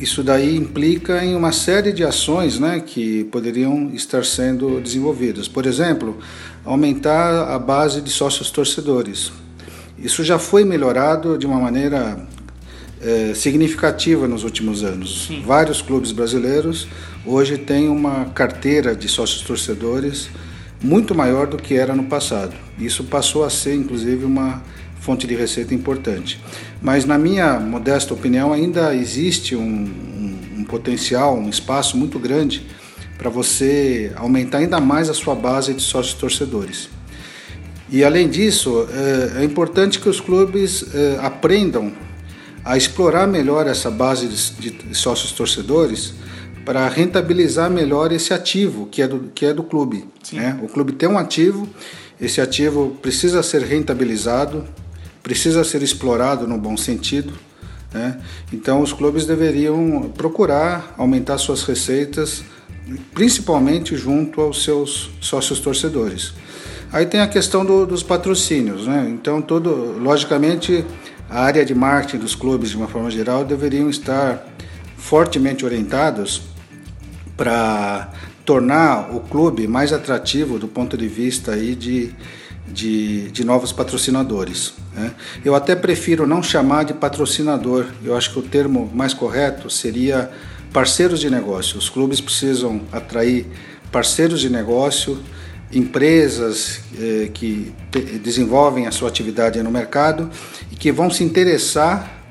isso 0.00 0.22
daí 0.22 0.56
implica 0.56 1.22
em 1.22 1.34
uma 1.34 1.52
série 1.52 1.92
de 1.92 2.02
ações 2.02 2.58
né, 2.58 2.80
que 2.80 3.24
poderiam 3.24 3.90
estar 3.92 4.24
sendo 4.24 4.80
desenvolvidas. 4.80 5.46
Por 5.46 5.66
exemplo, 5.66 6.18
aumentar 6.64 7.52
a 7.54 7.58
base 7.58 8.00
de 8.00 8.10
sócios 8.10 8.50
torcedores. 8.50 9.30
Isso 9.98 10.24
já 10.24 10.38
foi 10.38 10.64
melhorado 10.64 11.36
de 11.36 11.46
uma 11.46 11.60
maneira 11.60 12.18
é, 13.00 13.34
significativa 13.34 14.26
nos 14.26 14.42
últimos 14.42 14.82
anos. 14.82 15.26
Sim. 15.26 15.42
Vários 15.44 15.82
clubes 15.82 16.12
brasileiros 16.12 16.88
hoje 17.24 17.58
têm 17.58 17.88
uma 17.88 18.26
carteira 18.26 18.96
de 18.96 19.08
sócios 19.08 19.42
torcedores 19.42 20.30
muito 20.86 21.14
maior 21.14 21.48
do 21.48 21.56
que 21.56 21.74
era 21.74 21.94
no 21.94 22.04
passado. 22.04 22.54
Isso 22.78 23.02
passou 23.04 23.44
a 23.44 23.50
ser, 23.50 23.74
inclusive, 23.74 24.24
uma 24.24 24.62
fonte 25.00 25.26
de 25.26 25.34
receita 25.34 25.74
importante. 25.74 26.40
Mas, 26.80 27.04
na 27.04 27.18
minha 27.18 27.58
modesta 27.58 28.14
opinião, 28.14 28.52
ainda 28.52 28.94
existe 28.94 29.56
um, 29.56 29.62
um, 29.62 30.60
um 30.60 30.64
potencial, 30.64 31.36
um 31.36 31.50
espaço 31.50 31.96
muito 31.96 32.20
grande 32.20 32.64
para 33.18 33.28
você 33.28 34.12
aumentar 34.14 34.58
ainda 34.58 34.78
mais 34.78 35.10
a 35.10 35.14
sua 35.14 35.34
base 35.34 35.74
de 35.74 35.82
sócios 35.82 36.14
torcedores. 36.14 36.88
E, 37.90 38.04
além 38.04 38.28
disso, 38.28 38.86
é, 39.36 39.42
é 39.42 39.44
importante 39.44 39.98
que 39.98 40.08
os 40.08 40.20
clubes 40.20 40.84
é, 40.94 41.18
aprendam 41.20 41.92
a 42.64 42.76
explorar 42.76 43.26
melhor 43.26 43.66
essa 43.66 43.90
base 43.90 44.28
de, 44.28 44.70
de 44.70 44.94
sócios 44.94 45.32
torcedores 45.32 46.14
para 46.66 46.88
rentabilizar 46.88 47.70
melhor 47.70 48.10
esse 48.10 48.34
ativo 48.34 48.86
que 48.86 49.00
é 49.00 49.06
do, 49.06 49.30
que 49.32 49.46
é 49.46 49.54
do 49.54 49.62
clube. 49.62 50.04
Né? 50.32 50.58
O 50.60 50.66
clube 50.66 50.92
tem 50.92 51.08
um 51.08 51.16
ativo, 51.16 51.66
esse 52.20 52.40
ativo 52.40 52.98
precisa 53.00 53.40
ser 53.40 53.62
rentabilizado, 53.62 54.64
precisa 55.22 55.62
ser 55.62 55.80
explorado 55.80 56.44
no 56.44 56.58
bom 56.58 56.76
sentido. 56.76 57.32
Né? 57.94 58.20
Então, 58.52 58.82
os 58.82 58.92
clubes 58.92 59.24
deveriam 59.24 60.12
procurar 60.16 60.92
aumentar 60.98 61.38
suas 61.38 61.62
receitas, 61.62 62.42
principalmente 63.14 63.96
junto 63.96 64.40
aos 64.40 64.64
seus 64.64 65.10
sócios 65.20 65.60
torcedores. 65.60 66.32
Aí 66.92 67.06
tem 67.06 67.20
a 67.20 67.28
questão 67.28 67.64
do, 67.64 67.86
dos 67.86 68.02
patrocínios, 68.02 68.86
né? 68.86 69.08
Então, 69.10 69.42
todo, 69.42 69.98
logicamente, 69.98 70.84
a 71.28 71.40
área 71.42 71.64
de 71.64 71.74
marketing 71.74 72.18
dos 72.18 72.34
clubes, 72.34 72.70
de 72.70 72.76
uma 72.76 72.86
forma 72.86 73.10
geral, 73.10 73.44
deveriam 73.44 73.90
estar 73.90 74.46
fortemente 74.96 75.64
orientados 75.64 76.55
para 77.36 78.10
tornar 78.44 79.14
o 79.14 79.20
clube 79.20 79.66
mais 79.66 79.92
atrativo 79.92 80.58
do 80.58 80.68
ponto 80.68 80.96
de 80.96 81.08
vista 81.08 81.52
aí 81.52 81.74
de 81.74 82.14
de, 82.66 83.30
de 83.30 83.44
novos 83.44 83.72
patrocinadores. 83.72 84.74
Né? 84.94 85.12
Eu 85.44 85.54
até 85.54 85.74
prefiro 85.74 86.26
não 86.26 86.42
chamar 86.42 86.84
de 86.84 86.94
patrocinador, 86.94 87.86
eu 88.04 88.16
acho 88.16 88.32
que 88.32 88.38
o 88.38 88.42
termo 88.42 88.90
mais 88.92 89.14
correto 89.14 89.70
seria 89.70 90.30
parceiros 90.72 91.20
de 91.20 91.30
negócio. 91.30 91.78
Os 91.78 91.88
clubes 91.88 92.20
precisam 92.20 92.82
atrair 92.92 93.46
parceiros 93.92 94.40
de 94.40 94.50
negócio, 94.50 95.22
empresas 95.72 96.80
eh, 96.98 97.30
que 97.32 97.72
desenvolvem 98.22 98.86
a 98.86 98.92
sua 98.92 99.08
atividade 99.08 99.60
no 99.62 99.70
mercado 99.70 100.30
e 100.70 100.76
que 100.76 100.92
vão 100.92 101.10
se 101.10 101.24
interessar 101.24 102.24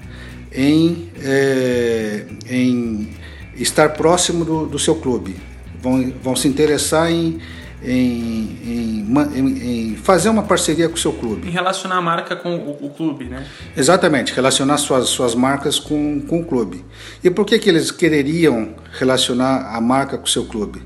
em, 0.53 1.09
eh, 1.21 2.25
em 2.49 3.09
estar 3.55 3.89
próximo 3.89 4.43
do, 4.43 4.65
do 4.65 4.79
seu 4.79 4.95
clube, 4.95 5.35
vão, 5.81 6.13
vão 6.21 6.35
se 6.35 6.47
interessar 6.47 7.11
em 7.11 7.39
em, 7.85 9.03
em, 9.05 9.91
em, 9.91 9.95
fazer 9.95 10.29
uma 10.29 10.43
parceria 10.43 10.89
com 10.89 10.95
o 10.95 10.97
seu 10.97 11.13
clube. 11.13 11.47
Em 11.47 11.51
relacionar 11.51 11.97
a 11.97 12.01
marca 12.01 12.35
com 12.35 12.55
o, 12.55 12.85
o, 12.85 12.89
clube, 12.89 13.25
né? 13.25 13.45
Exatamente, 13.77 14.33
relacionar 14.33 14.77
suas, 14.77 15.07
suas 15.09 15.35
marcas 15.35 15.77
com, 15.77 16.21
com 16.21 16.39
o 16.39 16.45
clube. 16.45 16.83
E 17.23 17.29
por 17.29 17.45
que, 17.45 17.59
que 17.59 17.69
eles 17.69 17.91
quereriam 17.91 18.75
relacionar 18.97 19.75
a 19.75 19.79
marca 19.79 20.17
com 20.17 20.25
o 20.25 20.29
seu 20.29 20.45
clube? 20.45 20.81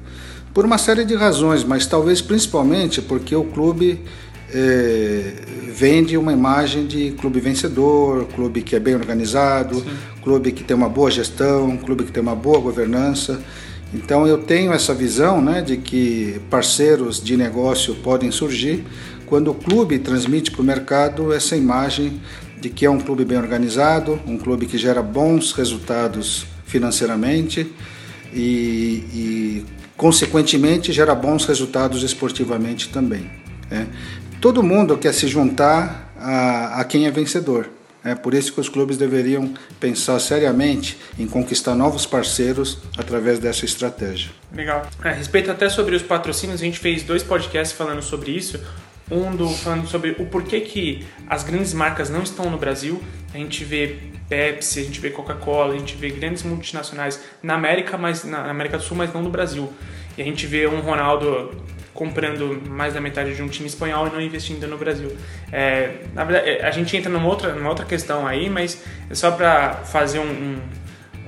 Por 0.54 0.66
uma 0.66 0.78
série 0.78 1.06
de 1.06 1.16
razões, 1.16 1.64
mas 1.64 1.86
talvez 1.86 2.22
principalmente 2.22 3.02
porque 3.02 3.36
o 3.36 3.46
clube 3.46 4.04
é, 4.54 5.34
vende 5.72 6.18
uma 6.18 6.34
imagem 6.34 6.86
de 6.86 7.12
clube 7.12 7.40
vencedor, 7.40 8.26
clube 8.36 8.62
que 8.62 8.76
é 8.76 8.80
bem 8.80 8.96
organizado, 8.96 9.76
Sim. 9.76 9.90
clube 10.24 10.52
que 10.52 10.64
tem 10.64 10.76
uma 10.76 10.90
boa 10.90 11.12
gestão, 11.12 11.78
clube 11.78 12.04
que 12.04 12.12
tem 12.12 12.22
uma 12.22 12.36
boa 12.36 12.60
governança. 12.60 13.42
Então 13.94 14.28
eu 14.28 14.38
tenho 14.38 14.72
essa 14.72 14.94
visão 14.94 15.42
né, 15.42 15.62
de 15.62 15.78
que 15.78 16.40
parceiros 16.50 17.22
de 17.24 17.36
negócio 17.36 17.96
podem 17.96 18.32
surgir 18.32 18.84
quando 19.26 19.52
o 19.52 19.56
clube 19.56 20.00
transmite 20.00 20.52
para 20.52 20.62
o 20.62 20.66
mercado 20.66 21.34
essa 21.34 21.56
imagem 21.56 22.20
de 22.60 22.70
que 22.70 22.86
é 22.86 22.90
um 22.90 23.00
clube 23.00 23.24
bem 23.24 23.38
organizado, 23.38 24.20
um 24.28 24.38
clube 24.38 24.66
que 24.66 24.78
gera 24.78 25.02
bons 25.02 25.54
resultados 25.54 26.46
financeiramente 26.66 27.72
e, 28.34 29.04
e 29.14 29.66
consequentemente, 30.00 30.94
gera 30.94 31.14
bons 31.14 31.46
resultados 31.46 32.04
esportivamente 32.04 32.88
também. 32.88 33.30
Né? 33.70 33.86
Todo 34.42 34.64
mundo 34.64 34.98
quer 34.98 35.14
se 35.14 35.28
juntar 35.28 36.14
a, 36.18 36.80
a 36.80 36.84
quem 36.86 37.06
é 37.06 37.12
vencedor. 37.12 37.70
É 38.02 38.16
por 38.16 38.34
isso 38.34 38.54
que 38.54 38.62
os 38.62 38.70
clubes 38.70 38.98
deveriam 38.98 39.54
pensar 39.82 40.18
seriamente 40.20 40.98
em 41.18 41.28
conquistar 41.28 41.76
novos 41.76 42.06
parceiros 42.06 42.78
através 42.98 43.38
dessa 43.38 43.66
estratégia. 43.66 44.32
Legal. 44.56 44.88
A 45.04 45.10
respeito 45.10 45.52
até 45.52 45.68
sobre 45.68 45.94
os 45.94 46.02
patrocínios, 46.02 46.62
a 46.62 46.64
gente 46.64 46.80
fez 46.80 47.04
dois 47.04 47.22
podcasts 47.22 47.78
falando 47.78 48.02
sobre 48.02 48.32
isso. 48.32 48.58
Um 49.12 49.36
do, 49.36 49.50
falando 49.50 49.88
sobre 49.88 50.12
o 50.12 50.26
porquê 50.28 50.62
que 50.62 51.06
as 51.28 51.44
grandes 51.44 51.74
marcas 51.74 52.10
não 52.10 52.24
estão 52.24 52.50
no 52.50 52.58
Brasil. 52.58 53.04
A 53.34 53.38
gente 53.38 53.66
vê 53.66 53.98
Pepsi, 54.30 54.80
a 54.80 54.84
gente 54.84 55.02
vê 55.02 55.10
Coca-Cola, 55.10 55.74
a 55.74 55.78
gente 55.78 55.98
vê 55.98 56.12
grandes 56.12 56.44
multinacionais 56.44 57.20
na 57.44 57.56
América, 57.56 57.98
mas 57.98 58.24
na 58.24 58.50
América 58.50 58.78
do 58.78 58.84
Sul, 58.84 58.96
mas 58.96 59.14
não 59.14 59.22
no 59.22 59.30
Brasil. 59.30 59.74
E 60.18 60.22
a 60.22 60.26
gente 60.26 60.48
vê 60.48 60.66
um 60.66 60.80
Ronaldo 60.80 61.52
comprando 61.94 62.62
mais 62.70 62.94
da 62.94 63.02
metade 63.02 63.36
de 63.36 63.42
um 63.42 63.48
time 63.48 63.68
espanhol 63.68 64.08
e 64.08 64.12
não 64.12 64.22
investindo 64.22 64.68
no 64.68 64.78
Brasil. 64.78 65.16
É, 65.52 65.98
na 66.14 66.24
verdade, 66.24 66.50
é, 66.50 66.66
a 66.66 66.72
gente 66.72 66.96
entra 66.96 67.12
numa 67.12 67.28
outra, 67.28 67.54
numa 67.54 67.70
outra 67.70 67.86
questão 67.86 68.26
aí, 68.26 68.50
mas 68.50 68.82
é 69.10 69.16
só 69.16 69.32
para 69.32 69.74
fazer 69.86 70.20
um, 70.20 70.24
um, 70.24 70.60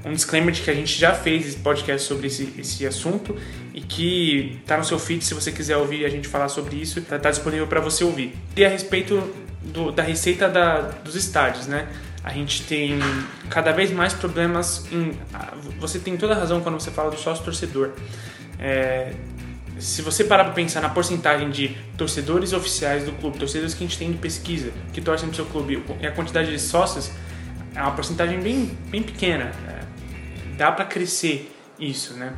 um, 0.06 0.14
disclaimer 0.14 0.54
de 0.54 0.62
que 0.62 0.70
a 0.70 0.74
gente 0.74 0.98
já 0.98 1.14
fez 1.14 1.48
esse 1.48 1.58
podcast 1.58 2.08
sobre 2.08 2.28
esse, 2.28 2.54
esse 2.58 2.86
assunto 2.86 3.36
e 3.74 3.82
que 3.82 4.60
está 4.62 4.78
no 4.78 4.84
seu 4.84 5.00
feed, 5.00 5.24
se 5.24 5.34
você 5.34 5.52
quiser 5.52 5.78
ouvir 5.78 6.06
a 6.06 6.10
gente 6.10 6.28
falar 6.28 6.50
sobre 6.50 6.76
isso, 6.76 7.00
está 7.00 7.18
tá 7.18 7.30
disponível 7.30 7.68
para 7.68 7.80
você 7.80 8.04
ouvir. 8.04 8.34
E 8.56 8.64
a 8.64 8.70
respeito 8.70 9.34
do, 9.62 9.92
da 9.92 10.04
receita 10.04 10.48
da, 10.48 10.82
dos 10.82 11.16
estádios, 11.16 11.68
né? 11.68 11.88
A 12.24 12.32
gente 12.32 12.64
tem 12.64 13.00
cada 13.50 13.72
vez 13.72 13.92
mais 13.92 14.14
problemas 14.14 14.86
em... 14.92 15.12
Você 15.80 15.98
tem 15.98 16.16
toda 16.18 16.36
razão 16.36 16.62
quando 16.62 16.80
você 16.80 16.92
fala 16.92 17.10
do 17.10 17.18
sócio-torcedor. 17.18 17.92
É, 18.60 19.14
se 19.82 20.04
você 20.04 20.24
parar 20.24 20.46
para 20.46 20.54
pensar 20.54 20.80
na 20.80 20.90
porcentagem 20.90 21.50
de 21.50 21.76
torcedores 21.98 22.54
oficiais 22.54 23.04
do 23.04 23.12
clube, 23.14 23.40
torcedores 23.40 23.74
que 23.74 23.84
a 23.84 23.88
gente 23.88 23.98
tem 23.98 24.12
de 24.12 24.18
pesquisa, 24.20 24.72
que 24.94 25.02
torcem 25.02 25.28
pro 25.28 25.36
seu 25.36 25.46
clube, 25.48 25.84
e 26.00 26.06
a 26.06 26.12
quantidade 26.12 26.52
de 26.52 26.60
sócios, 26.60 27.12
é 27.74 27.82
uma 27.82 27.92
porcentagem 27.92 28.40
bem, 28.40 28.78
bem 28.90 29.02
pequena. 29.02 29.52
É, 29.68 30.56
dá 30.56 30.72
para 30.72 30.86
crescer 30.86 31.52
isso, 31.80 32.14
né? 32.14 32.34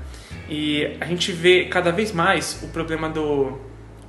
E 0.49 0.95
a 1.01 1.05
gente 1.05 1.33
vê 1.33 1.65
cada 1.65 1.91
vez 1.91 2.13
mais 2.13 2.59
o 2.63 2.67
problema 2.69 3.09
do, 3.09 3.59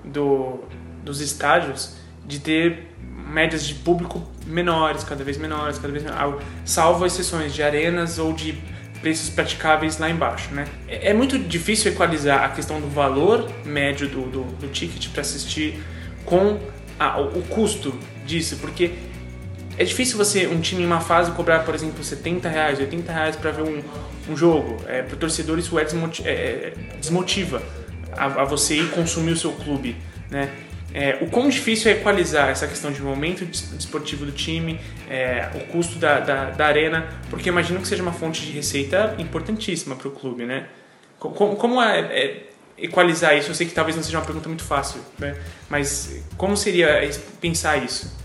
do, 0.05 0.61
dos 1.03 1.21
estádios 1.21 1.97
de 2.25 2.39
ter 2.39 2.95
médias 3.27 3.67
de 3.67 3.75
público 3.75 4.23
menores, 4.47 5.03
cada 5.03 5.25
vez 5.25 5.37
menores, 5.37 5.77
cada 5.79 5.93
vez 5.93 6.05
menores, 6.05 6.45
salvo 6.65 7.05
exceções 7.05 7.53
de 7.53 7.65
arenas 7.65 8.19
ou 8.19 8.33
de 8.33 8.53
preços 9.05 9.29
praticáveis 9.29 9.99
lá 9.99 10.09
embaixo, 10.09 10.49
né? 10.55 10.65
É, 10.89 11.11
é 11.11 11.13
muito 11.13 11.39
difícil 11.39 11.93
equalizar 11.93 12.43
a 12.43 12.49
questão 12.49 12.81
do 12.81 12.89
valor 12.89 13.51
médio 13.63 14.09
do, 14.09 14.23
do, 14.23 14.45
do 14.45 14.69
ticket 14.69 15.11
para 15.11 15.21
assistir 15.21 15.79
com 16.25 16.59
a, 16.99 17.21
o 17.21 17.43
custo 17.43 17.95
disso, 18.25 18.57
porque 18.63 18.93
é 19.77 19.85
difícil 19.85 20.17
você, 20.17 20.47
um 20.47 20.59
time 20.59 20.85
em 20.85 20.87
uma 20.87 21.01
fase, 21.01 21.31
cobrar, 21.33 21.65
por 21.65 21.75
exemplo, 21.75 22.03
70 22.03 22.49
reais, 22.49 22.81
80 22.81 23.13
reais 23.13 23.37
para 23.37 23.51
ver 23.51 23.63
um, 23.65 23.83
um 24.33 24.35
jogo. 24.35 24.83
É, 24.89 25.03
para 25.03 25.15
o 25.15 25.19
torcedor 25.19 25.59
isso 25.59 25.79
é, 25.79 25.83
é, 25.83 26.33
é, 26.33 26.73
desmotiva 26.99 27.63
a, 28.17 28.25
a, 28.25 28.45
você 28.45 28.77
ir 28.77 28.89
consumir 28.89 29.33
o 29.33 29.37
seu 29.37 29.53
clube, 29.53 29.97
né? 30.31 30.49
É, 30.95 31.19
o 31.21 31.27
quão 31.27 31.49
difícil 31.49 31.91
é 31.91 31.95
equalizar 31.95 32.51
essa 32.51 32.69
questão 32.69 32.93
de 32.93 33.03
momento 33.03 33.45
desportivo 33.45 34.25
do 34.25 34.31
time, 34.31 34.81
é, 35.11 35.51
o 35.57 35.61
custo 35.73 35.99
da, 35.99 36.21
da, 36.21 36.51
da, 36.51 36.67
arena, 36.67 37.09
porque 37.29 37.49
imagino 37.49 37.81
que 37.81 37.89
seja 37.89 38.01
uma 38.01 38.13
fonte 38.13 38.47
de 38.47 38.53
receita 38.53 39.17
importantíssima 39.19 39.97
para 39.97 40.07
o 40.07 40.13
clube, 40.13 40.47
né? 40.47 40.69
Como, 41.19 41.57
como 41.57 41.83
é, 41.83 41.99
é, 42.01 42.43
equalizar 42.79 43.37
isso? 43.37 43.51
Eu 43.51 43.57
sei 43.57 43.67
que 43.67 43.75
talvez 43.75 43.97
não 43.97 44.05
seja 44.05 44.19
uma 44.19 44.25
pergunta 44.25 44.49
muito 44.49 44.63
fácil, 44.63 45.01
né? 45.19 45.37
mas 45.69 46.23
como 46.37 46.57
seria 46.57 47.01
pensar 47.41 47.83
isso? 47.83 48.24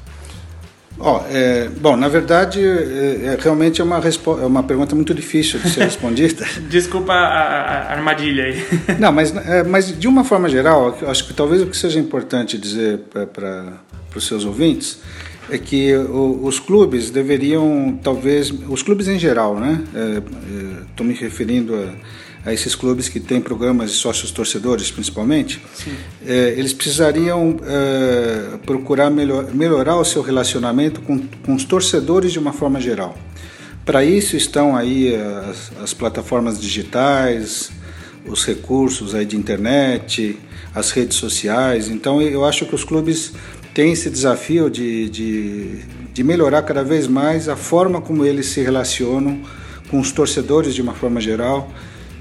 Oh, 0.97 1.21
é, 1.29 1.69
bom, 1.79 1.95
na 1.95 2.07
verdade, 2.07 2.59
é, 2.61 3.33
é 3.33 3.37
realmente 3.39 3.79
é 3.79 3.83
uma, 3.83 3.99
é 3.99 4.45
uma 4.45 4.63
pergunta 4.63 4.95
muito 4.95 5.13
difícil 5.13 5.59
de 5.59 5.69
ser 5.69 5.83
respondida. 5.85 6.45
Desculpa 6.69 7.13
a, 7.13 7.17
a, 7.17 7.91
armadilha 7.93 8.45
aí. 8.45 8.63
Não, 8.99 9.11
mas, 9.11 9.35
é, 9.35 9.63
mas 9.63 9.97
de 9.97 10.07
uma 10.07 10.23
forma 10.23 10.49
geral, 10.49 10.97
acho 11.07 11.25
que 11.25 11.33
talvez 11.33 11.61
o 11.61 11.67
que 11.67 11.77
seja 11.77 11.99
importante 11.99 12.57
dizer 12.57 12.99
para 13.33 13.79
os 14.15 14.27
seus 14.27 14.43
ouvintes 14.43 14.99
é 15.49 15.57
que 15.57 15.95
o, 15.95 16.41
os 16.43 16.59
clubes 16.59 17.09
deveriam, 17.09 17.97
talvez, 18.03 18.53
os 18.67 18.83
clubes 18.83 19.07
em 19.07 19.17
geral, 19.17 19.59
né? 19.59 19.81
Estou 20.89 21.05
é, 21.05 21.09
me 21.09 21.13
referindo 21.13 21.75
a 21.75 22.18
a 22.49 22.53
esses 22.53 22.75
clubes 22.75 23.07
que 23.07 23.19
têm 23.19 23.39
programas 23.39 23.91
de 23.91 23.97
sócios 23.97 24.31
torcedores, 24.31 24.89
principalmente, 24.89 25.61
é, 26.25 26.55
eles 26.57 26.73
precisariam 26.73 27.57
é, 27.63 28.57
procurar 28.65 29.09
melhor, 29.11 29.53
melhorar 29.53 29.95
o 29.97 30.03
seu 30.03 30.21
relacionamento 30.21 30.99
com, 31.01 31.19
com 31.45 31.53
os 31.53 31.63
torcedores 31.63 32.31
de 32.31 32.39
uma 32.39 32.51
forma 32.51 32.81
geral. 32.81 33.15
Para 33.85 34.03
isso 34.03 34.35
estão 34.35 34.75
aí 34.75 35.15
as, 35.15 35.71
as, 35.81 35.93
plataformas 35.93 36.59
digitais, 36.59 37.71
os 38.27 38.45
recursos 38.45 39.15
aí 39.15 39.25
de 39.25 39.37
internet, 39.37 40.37
as 40.73 40.91
redes 40.91 41.17
sociais. 41.17 41.87
Então 41.87 42.21
eu 42.21 42.45
acho 42.45 42.65
que 42.65 42.75
os 42.75 42.83
clubes 42.83 43.33
têm 43.73 43.91
esse 43.91 44.09
desafio 44.09 44.69
de, 44.69 45.09
de, 45.09 45.79
de 46.13 46.23
melhorar 46.23 46.63
cada 46.63 46.83
vez 46.83 47.07
mais 47.07 47.47
a 47.47 47.55
forma 47.55 48.01
como 48.01 48.25
eles 48.25 48.47
se 48.47 48.61
relacionam 48.61 49.39
com 49.89 49.99
os 49.99 50.11
torcedores 50.11 50.73
de 50.73 50.81
uma 50.81 50.93
forma 50.93 51.21
geral 51.21 51.71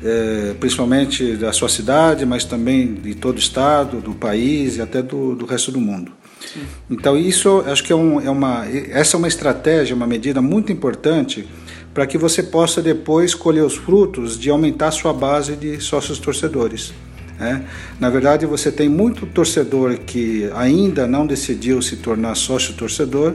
é, 0.03 0.55
principalmente 0.59 1.37
da 1.37 1.53
sua 1.53 1.69
cidade, 1.69 2.25
mas 2.25 2.45
também 2.45 2.95
de 2.95 3.15
todo 3.15 3.37
o 3.37 3.39
estado, 3.39 4.01
do 4.01 4.15
país 4.15 4.77
e 4.77 4.83
até 4.83 5.03
do, 5.03 5.35
do 5.35 5.47
resto 5.47 5.73
do 5.73 5.81
mundo. 5.81 6.13
Sim. 6.53 6.61
Então 6.91 7.17
isso 7.17 7.63
acho 7.67 7.83
que 7.83 7.93
é, 7.93 7.97
um, 7.97 8.21
é 8.21 8.31
uma 8.31 8.65
essa 8.91 9.17
é 9.17 9.19
uma 9.19 9.29
estratégia, 9.29 9.95
uma 9.95 10.07
medida 10.07 10.41
muito 10.41 10.73
importante 10.73 11.47
para 11.93 12.07
que 12.07 12.17
você 12.17 12.43
possa 12.43 12.81
depois 12.81 13.35
colher 13.35 13.65
os 13.65 13.75
frutos 13.75 14.39
de 14.39 14.51
aumentar 14.51 14.89
a 14.89 14.93
sua 14.93 15.13
base 15.13 15.57
de 15.57 15.81
sócios 15.81 16.19
torcedores. 16.19 16.93
Né? 17.39 17.65
Na 17.99 18.11
verdade, 18.11 18.47
você 18.47 18.71
tem 18.71 18.89
muito 18.89 19.27
torcedor 19.27 19.99
que 19.99 20.51
ainda 20.55 21.07
não 21.07 21.27
decidiu 21.27 21.81
se 21.81 21.97
tornar 21.97 22.35
sócio 22.35 22.75
torcedor, 22.75 23.35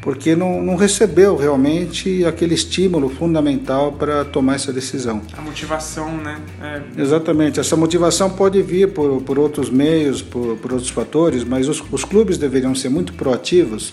porque 0.00 0.36
não, 0.36 0.62
não 0.62 0.76
recebeu 0.76 1.36
realmente 1.36 2.24
aquele 2.24 2.54
estímulo 2.54 3.08
fundamental 3.08 3.92
para 3.92 4.24
tomar 4.24 4.54
essa 4.54 4.72
decisão. 4.72 5.22
A 5.36 5.42
motivação, 5.42 6.16
né? 6.16 6.40
É... 6.62 7.02
Exatamente. 7.02 7.60
Essa 7.60 7.76
motivação 7.76 8.30
pode 8.30 8.62
vir 8.62 8.92
por, 8.92 9.22
por 9.22 9.38
outros 9.38 9.70
meios, 9.70 10.22
por, 10.22 10.56
por 10.58 10.72
outros 10.72 10.90
fatores, 10.90 11.44
mas 11.44 11.68
os, 11.68 11.82
os 11.90 12.04
clubes 12.04 12.38
deveriam 12.38 12.74
ser 12.74 12.88
muito 12.88 13.12
proativos 13.14 13.92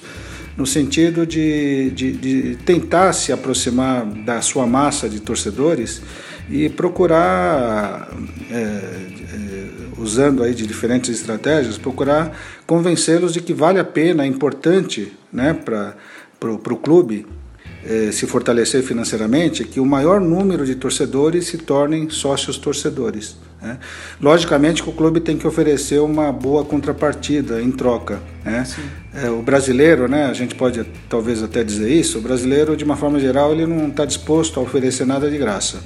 no 0.56 0.66
sentido 0.66 1.26
de, 1.26 1.90
de, 1.92 2.12
de, 2.14 2.56
tentar 2.58 3.12
se 3.12 3.34
aproximar 3.34 4.06
da 4.06 4.42
sua 4.42 4.66
massa 4.66 5.10
de 5.10 5.20
torcedores 5.20 6.02
e 6.50 6.70
procurar, 6.70 8.10
é, 8.52 8.56
é, 8.56 9.68
usando 9.98 10.44
aí 10.44 10.54
de 10.54 10.68
diferentes 10.68 11.10
estratégias, 11.10 11.78
procurar 11.78 12.38
convencê-los 12.66 13.34
de 13.34 13.42
que 13.42 13.54
vale 13.54 13.80
a 13.80 13.86
pena, 13.86 14.24
é 14.24 14.28
importante 14.28 15.14
né, 15.32 15.54
para 15.54 15.96
o 16.52 16.78
clube 16.78 17.26
eh, 17.88 18.12
se 18.12 18.26
fortalecer 18.26 18.82
financeiramente, 18.82 19.64
que 19.64 19.80
o 19.80 19.86
maior 19.86 20.20
número 20.20 20.66
de 20.66 20.74
torcedores 20.74 21.46
se 21.46 21.60
tornem 21.60 22.10
sócios 22.10 22.58
torcedores. 22.58 23.38
Né? 23.62 23.78
Logicamente 24.20 24.82
que 24.82 24.90
o 24.90 24.92
clube 24.92 25.20
tem 25.20 25.38
que 25.38 25.46
oferecer 25.46 26.00
uma 26.00 26.32
boa 26.32 26.66
contrapartida 26.66 27.62
em 27.62 27.72
troca. 27.72 28.20
Né? 28.44 28.66
É, 29.14 29.30
o 29.30 29.44
brasileiro, 29.44 30.08
né, 30.08 30.26
a 30.26 30.34
gente 30.34 30.56
pode 30.56 30.84
talvez 31.08 31.44
até 31.44 31.64
dizer 31.64 31.92
isso, 31.92 32.18
o 32.18 32.22
brasileiro 32.22 32.76
de 32.76 32.84
uma 32.84 32.98
forma 32.98 33.20
geral 33.20 33.52
ele 33.52 33.68
não 33.68 33.88
está 33.88 34.04
disposto 34.04 34.60
a 34.60 34.64
oferecer 34.64 35.06
nada 35.06 35.30
de 35.30 35.38
graça. 35.38 35.78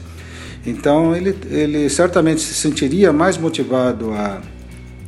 Então 0.65 1.15
ele, 1.15 1.35
ele 1.49 1.89
certamente 1.89 2.41
se 2.41 2.53
sentiria 2.53 3.13
mais 3.13 3.37
motivado 3.37 4.11
a, 4.11 4.41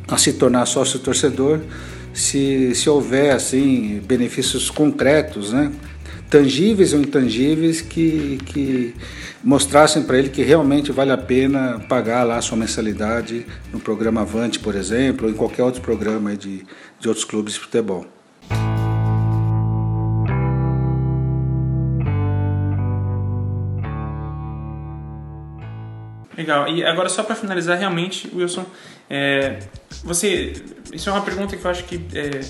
a 0.07 0.17
se 0.17 0.33
tornar 0.33 0.65
sócio 0.65 0.99
torcedor 0.99 1.59
se, 2.13 2.73
se 2.75 2.89
houver 2.89 3.33
assim 3.33 4.01
benefícios 4.05 4.69
concretos, 4.69 5.51
né? 5.51 5.71
tangíveis 6.29 6.93
ou 6.93 7.01
intangíveis 7.01 7.81
que, 7.81 8.37
que 8.45 8.95
mostrassem 9.43 10.03
para 10.03 10.17
ele 10.17 10.29
que 10.29 10.41
realmente 10.41 10.89
vale 10.91 11.11
a 11.11 11.17
pena 11.17 11.79
pagar 11.89 12.23
lá 12.23 12.37
a 12.37 12.41
sua 12.41 12.57
mensalidade 12.57 13.45
no 13.73 13.81
programa 13.81 14.21
Avante, 14.21 14.57
por 14.57 14.73
exemplo, 14.73 15.27
ou 15.27 15.33
em 15.33 15.35
qualquer 15.35 15.63
outro 15.63 15.81
programa 15.81 16.35
de, 16.37 16.65
de 16.99 17.07
outros 17.07 17.25
clubes 17.25 17.55
de 17.55 17.59
futebol. 17.59 18.05
Legal. 26.37 26.67
E 26.67 26.83
agora 26.83 27.09
só 27.09 27.23
para 27.23 27.35
finalizar 27.35 27.77
realmente, 27.77 28.29
Wilson, 28.33 28.65
é, 29.09 29.59
você, 30.03 30.53
isso 30.93 31.09
é 31.09 31.13
uma 31.13 31.21
pergunta 31.21 31.57
que 31.57 31.65
eu 31.65 31.71
acho 31.71 31.83
que 31.83 32.01
é, 32.13 32.41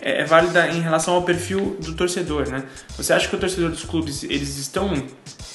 é, 0.00 0.22
é, 0.22 0.24
válida 0.24 0.68
em 0.68 0.80
relação 0.80 1.14
ao 1.14 1.22
perfil 1.22 1.76
do 1.80 1.94
torcedor, 1.94 2.48
né? 2.48 2.64
Você 2.96 3.12
acha 3.12 3.28
que 3.28 3.36
o 3.36 3.38
torcedor 3.38 3.70
dos 3.70 3.84
clubes 3.84 4.24
eles 4.24 4.56
estão, 4.56 4.92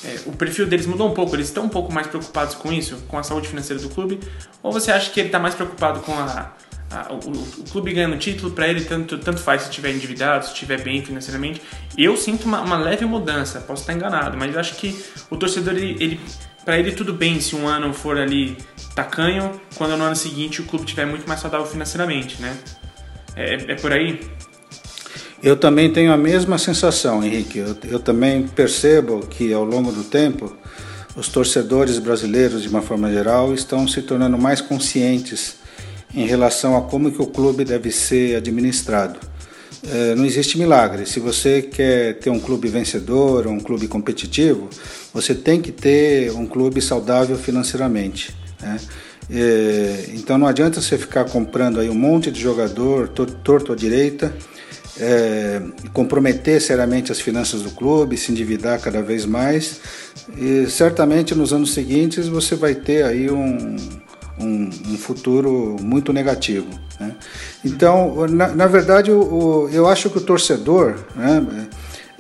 é, 0.06 0.20
o 0.26 0.32
perfil 0.32 0.68
deles 0.68 0.86
mudou 0.86 1.10
um 1.10 1.14
pouco, 1.14 1.36
eles 1.36 1.48
estão 1.48 1.66
um 1.66 1.70
pouco 1.70 1.92
mais 1.92 2.08
preocupados 2.08 2.56
com 2.56 2.72
isso, 2.72 2.98
com 3.08 3.18
a 3.18 3.24
saúde 3.24 3.48
financeira 3.48 3.82
do 3.82 3.90
clube, 3.90 4.20
ou 4.62 4.72
você 4.72 4.92
acha 4.92 5.10
que 5.12 5.20
ele 5.20 5.30
está 5.30 5.40
mais 5.40 5.56
preocupado 5.56 6.00
com 6.02 6.14
a, 6.14 6.54
a 6.92 7.14
o, 7.14 7.18
o, 7.18 7.64
clube 7.70 7.94
ganhando 7.94 8.18
título 8.18 8.52
para 8.52 8.68
ele 8.68 8.86
tanto 8.86 9.18
tanto 9.18 9.42
faz 9.42 9.64
se 9.64 9.70
estiver 9.70 9.92
endividado, 9.92 10.46
se 10.46 10.54
estiver 10.54 10.82
bem 10.82 11.04
financeiramente? 11.04 11.62
Eu 11.98 12.16
sinto 12.16 12.46
uma, 12.46 12.62
uma 12.62 12.78
leve 12.78 13.06
mudança, 13.06 13.60
posso 13.60 13.82
estar 13.82 13.94
enganado, 13.94 14.38
mas 14.38 14.54
eu 14.54 14.60
acho 14.60 14.76
que 14.76 15.04
o 15.30 15.36
torcedor 15.36 15.76
ele, 15.76 15.98
ele 16.00 16.22
para 16.68 16.78
ele 16.78 16.92
tudo 16.92 17.14
bem 17.14 17.40
se 17.40 17.56
um 17.56 17.66
ano 17.66 17.94
for 17.94 18.18
ali 18.18 18.58
tacanho, 18.94 19.52
quando 19.76 19.96
no 19.96 20.04
ano 20.04 20.18
seguinte 20.18 20.60
o 20.60 20.66
clube 20.66 20.84
estiver 20.84 21.06
muito 21.06 21.26
mais 21.26 21.40
saudável 21.40 21.66
financeiramente, 21.66 22.42
né? 22.42 22.58
É, 23.38 23.72
é 23.72 23.76
por 23.76 23.94
aí? 23.94 24.20
Eu 25.42 25.56
também 25.56 25.94
tenho 25.94 26.12
a 26.12 26.18
mesma 26.18 26.58
sensação, 26.58 27.24
Henrique. 27.24 27.60
Eu, 27.60 27.78
eu, 27.86 28.00
também 28.00 28.46
percebo 28.50 29.26
que 29.26 29.54
ao 29.54 29.64
longo 29.64 29.94
do 29.94 30.04
tempo 30.04 30.58
os 31.16 31.30
torcedores 31.30 32.00
brasileiros, 32.00 32.64
de 32.64 32.68
uma 32.68 32.82
forma 32.82 33.10
geral, 33.10 33.54
estão 33.54 33.88
se 33.88 34.02
tornando 34.02 34.38
mais 34.38 34.60
conscientes 34.60 35.60
em 36.14 36.26
relação 36.26 36.76
a 36.76 36.82
como 36.82 37.14
que 37.14 37.22
o 37.22 37.28
clube 37.28 37.64
deve 37.64 37.92
ser 37.92 38.36
administrado. 38.36 39.18
É, 39.86 40.16
não 40.16 40.26
existe 40.26 40.58
milagre. 40.58 41.06
Se 41.06 41.20
você 41.20 41.62
quer 41.62 42.16
ter 42.16 42.30
um 42.30 42.40
clube 42.40 42.68
vencedor, 42.68 43.48
um 43.48 43.60
clube 43.60 43.88
competitivo, 43.88 44.70
você 45.14 45.36
tem 45.36 45.62
que 45.62 45.72
ter 45.72 46.32
um 46.32 46.46
clube 46.46 46.82
saudável 46.82 47.38
financeiramente. 47.38 48.36
Né? 48.62 48.78
É, 49.30 50.06
então 50.14 50.38
não 50.38 50.48
adianta 50.48 50.82
você 50.82 50.98
ficar 50.98 51.26
comprando 51.26 51.80
aí 51.80 51.90
um 51.90 51.96
monte 51.96 52.32
de 52.32 52.40
jogador 52.40 53.10
torto 53.10 53.74
à 53.74 53.76
direita, 53.76 54.34
é, 55.00 55.62
comprometer 55.94 56.62
seriamente 56.62 57.12
as 57.12 57.20
finanças 57.20 57.62
do 57.62 57.72
clube, 57.72 58.18
se 58.18 58.32
endividar 58.32 58.80
cada 58.80 59.02
vez 59.02 59.26
mais. 59.26 59.80
E 60.38 60.66
certamente 60.70 61.36
nos 61.36 61.54
anos 61.54 61.74
seguintes 61.74 62.28
você 62.28 62.56
vai 62.56 62.74
ter 62.74 63.04
aí 63.04 63.30
um, 63.30 63.76
um, 64.40 64.70
um 64.92 64.98
futuro 64.98 65.78
muito 65.82 66.14
negativo. 66.14 66.68
Né? 67.00 67.16
Então, 67.64 68.28
na, 68.28 68.48
na 68.50 68.68
verdade, 68.68 69.12
o, 69.12 69.20
o, 69.20 69.70
eu 69.70 69.88
acho 69.88 70.10
que 70.10 70.18
o 70.18 70.22
torcedor 70.22 70.96
né, 71.16 71.46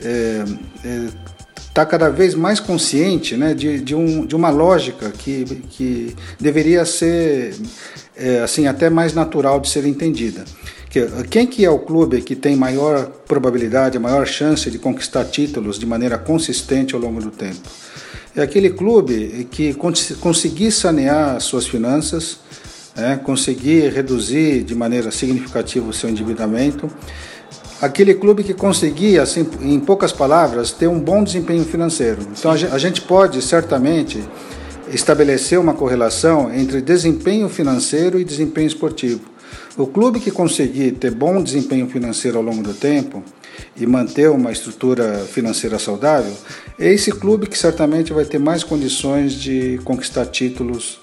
é, 0.02 0.44
é, 0.86 1.08
está 1.68 1.86
cada 1.86 2.10
vez 2.10 2.34
mais 2.34 2.60
consciente 2.60 3.38
né, 3.38 3.54
de, 3.54 3.80
de, 3.80 3.94
um, 3.94 4.26
de 4.26 4.36
uma 4.36 4.50
lógica 4.50 5.12
que, 5.12 5.46
que 5.70 6.16
deveria 6.40 6.86
ser 6.86 7.56
é, 8.16 8.40
assim 8.40 8.66
até 8.66 8.90
mais 8.90 9.14
natural 9.14 9.60
de 9.60 9.70
ser 9.70 9.86
entendida. 9.86 10.44
Que, 10.90 11.06
quem 11.30 11.46
que 11.46 11.64
é 11.64 11.70
o 11.70 11.80
clube 11.80 12.22
que 12.22 12.36
tem 12.36 12.56
maior 12.56 13.06
probabilidade, 13.28 14.00
maior 14.00 14.26
chance 14.26 14.72
de 14.72 14.80
conquistar 14.80 15.26
títulos 15.26 15.78
de 15.78 15.86
maneira 15.86 16.18
consistente 16.18 16.96
ao 16.96 17.02
longo 17.02 17.22
do 17.22 17.30
tempo? 17.30 17.70
É 18.38 18.44
aquele 18.44 18.70
clube 18.70 19.48
que 19.50 19.74
cons 19.74 20.14
conseguir 20.22 20.72
sanear 20.72 21.42
suas 21.42 21.66
finanças, 21.66 22.38
é, 22.96 23.16
conseguir 23.16 23.92
reduzir 23.92 24.62
de 24.62 24.76
maneira 24.76 25.10
significativa 25.10 25.90
o 25.90 25.92
seu 25.92 26.08
endividamento, 26.08 26.88
aquele 27.82 28.14
clube 28.14 28.44
que 28.44 28.54
conseguir, 28.54 29.18
assim, 29.20 29.44
em 29.64 29.80
poucas 29.80 30.12
palavras, 30.12 30.72
ter 30.72 30.86
um 30.86 31.00
bom 31.00 31.24
desempenho 31.24 31.66
financeiro. 31.66 32.22
Então 32.38 32.52
a 32.52 32.78
gente 32.78 33.02
pode 33.02 33.42
certamente 33.42 34.24
estabelecer 34.94 35.60
uma 35.60 35.74
correlação 35.74 36.54
entre 36.54 36.80
desempenho 36.80 37.50
financeiro 37.50 38.20
e 38.20 38.24
desempenho 38.24 38.68
esportivo. 38.68 39.22
O 39.76 39.88
clube 39.88 40.20
que 40.20 40.30
conseguir 40.30 40.92
ter 40.92 41.10
bom 41.10 41.42
desempenho 41.42 41.88
financeiro 41.88 42.38
ao 42.38 42.44
longo 42.44 42.62
do 42.62 42.76
tempo 42.76 43.24
e 43.76 43.86
manter 43.86 44.30
uma 44.30 44.52
estrutura 44.52 45.20
financeira 45.20 45.78
saudável, 45.80 46.34
é 46.80 46.92
esse 46.92 47.12
clube 47.12 47.48
que 47.48 47.58
certamente 47.58 48.14
vai 48.14 48.26
ter 48.26 48.40
mais 48.40 48.64
condições 48.64 49.34
de 49.34 49.80
conquistar 49.84 50.26
títulos 50.26 51.00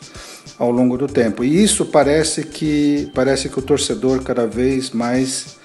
ao 0.59 0.71
longo 0.71 0.97
do 0.97 1.07
tempo. 1.07 1.45
E 1.45 1.63
isso 1.63 1.85
parece 1.87 2.45
que 2.45 3.11
parece 3.15 3.49
que 3.49 3.59
o 3.59 3.63
torcedor 3.63 4.23
cada 4.23 4.47
vez 4.47 4.91
mais 4.91 5.57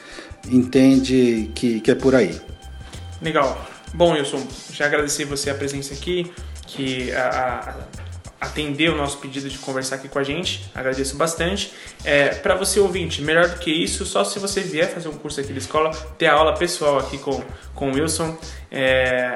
entende 0.50 1.52
que, 1.54 1.80
que 1.80 1.92
é 1.92 1.96
por 1.96 2.16
aí. 2.16 2.40
Legal. 3.22 3.68
Bom, 3.94 4.14
Wilson, 4.14 4.46
já 4.72 4.86
agradeci 4.86 5.24
você 5.24 5.50
a 5.50 5.56
presença 5.56 5.94
aqui, 5.94 6.32
que 6.68 7.12
a, 7.12 7.30
a, 7.30 8.09
atendeu 8.40 8.94
o 8.94 8.98
nosso 8.98 9.18
pedido 9.18 9.50
de 9.50 9.58
conversar 9.58 9.96
aqui 9.96 10.08
com 10.08 10.20
a 10.20 10.24
gente. 10.24 10.70
Agradeço 10.74 11.16
bastante. 11.18 11.74
É, 12.04 12.30
Para 12.30 12.56
você 12.56 12.80
ouvinte, 12.80 13.22
melhor 13.22 13.50
do 13.50 13.60
que 13.60 13.72
isso, 13.72 14.06
só 14.06 14.24
se 14.24 14.40
você 14.40 14.62
vier 14.62 14.90
fazer 14.90 15.10
um 15.10 15.18
curso 15.18 15.42
aqui 15.42 15.52
da 15.52 15.60
escola, 15.60 15.92
ter 16.18 16.28
aula 16.28 16.54
pessoal 16.54 17.00
aqui 17.00 17.18
com, 17.18 17.44
com 17.80 17.90
o 17.90 17.94
Wilson. 17.94 18.38
É, 18.70 19.34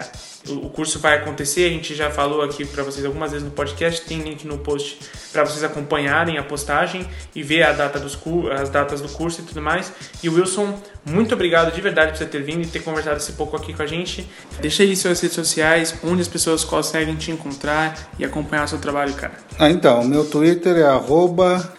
o 0.49 0.69
curso 0.69 0.99
vai 0.99 1.15
acontecer, 1.15 1.65
a 1.65 1.69
gente 1.69 1.95
já 1.95 2.12
falou 2.12 2.41
aqui 2.41 2.65
para 2.65 2.84
vocês 2.84 3.06
algumas 3.06 3.32
vezes 3.32 3.45
no 3.45 3.51
podcast, 3.51 4.01
tem 4.01 4.21
link 4.21 4.45
no 4.45 4.58
post 4.58 4.99
para 5.32 5.45
vocês 5.45 5.63
acompanharem 5.63 6.38
a 6.38 6.43
postagem 6.43 7.08
e 7.34 7.41
ver 7.41 7.63
a 7.63 7.71
data 7.71 7.97
dos 7.97 8.19
as 8.51 8.69
datas 8.69 9.01
do 9.01 9.08
curso 9.08 9.41
e 9.41 9.45
tudo 9.45 9.62
mais. 9.62 9.91
E 10.21 10.29
Wilson, 10.29 10.77
muito 11.06 11.34
obrigado 11.34 11.73
de 11.73 11.79
verdade 11.82 12.12
por 12.12 12.17
você 12.17 12.25
ter 12.25 12.43
vindo 12.43 12.62
e 12.62 12.67
ter 12.67 12.84
conversado 12.84 13.17
esse 13.17 13.32
pouco 13.32 13.56
aqui 13.56 13.73
com 13.73 13.82
a 13.82 13.88
gente. 13.88 14.29
Deixa 14.60 14.84
aí 14.84 14.95
suas 14.95 15.21
redes 15.21 15.36
sociais, 15.36 15.95
onde 16.03 16.21
as 16.21 16.27
pessoas 16.27 16.65
conseguem 16.65 17.15
te 17.15 17.32
encontrar 17.32 18.12
e 18.19 18.25
acompanhar 18.25 18.67
seu 18.67 18.77
trabalho, 18.77 19.13
cara. 19.13 19.34
Ah, 19.58 19.69
então, 19.69 20.03
meu 20.03 20.25
Twitter 20.25 20.75
é 20.75 20.84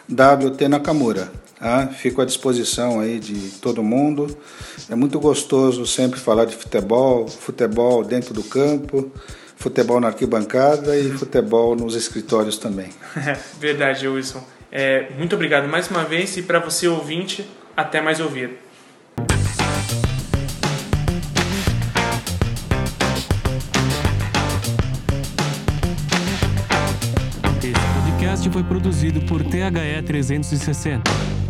@wtnakamura. 0.08 1.43
Tá? 1.64 1.86
Fico 1.86 2.20
à 2.20 2.26
disposição 2.26 3.00
aí 3.00 3.18
de 3.18 3.52
todo 3.52 3.82
mundo. 3.82 4.36
É 4.90 4.94
muito 4.94 5.18
gostoso 5.18 5.86
sempre 5.86 6.20
falar 6.20 6.44
de 6.44 6.54
futebol, 6.54 7.26
futebol 7.26 8.04
dentro 8.04 8.34
do 8.34 8.42
campo, 8.42 9.10
futebol 9.56 9.98
na 9.98 10.08
arquibancada 10.08 10.94
e 10.94 11.10
futebol 11.12 11.74
nos 11.74 11.96
escritórios 11.96 12.58
também. 12.58 12.90
Verdade, 13.58 14.06
Wilson. 14.06 14.44
É, 14.70 15.08
muito 15.16 15.36
obrigado 15.36 15.66
mais 15.66 15.88
uma 15.88 16.04
vez 16.04 16.36
e 16.36 16.42
para 16.42 16.58
você 16.58 16.86
ouvinte, 16.86 17.48
até 17.74 17.98
mais 17.98 18.20
ouvir. 18.20 18.58
Esse 27.62 27.72
podcast 28.04 28.50
foi 28.50 28.62
produzido 28.64 29.22
por 29.22 29.42
THE 29.42 30.02
360 30.06 31.43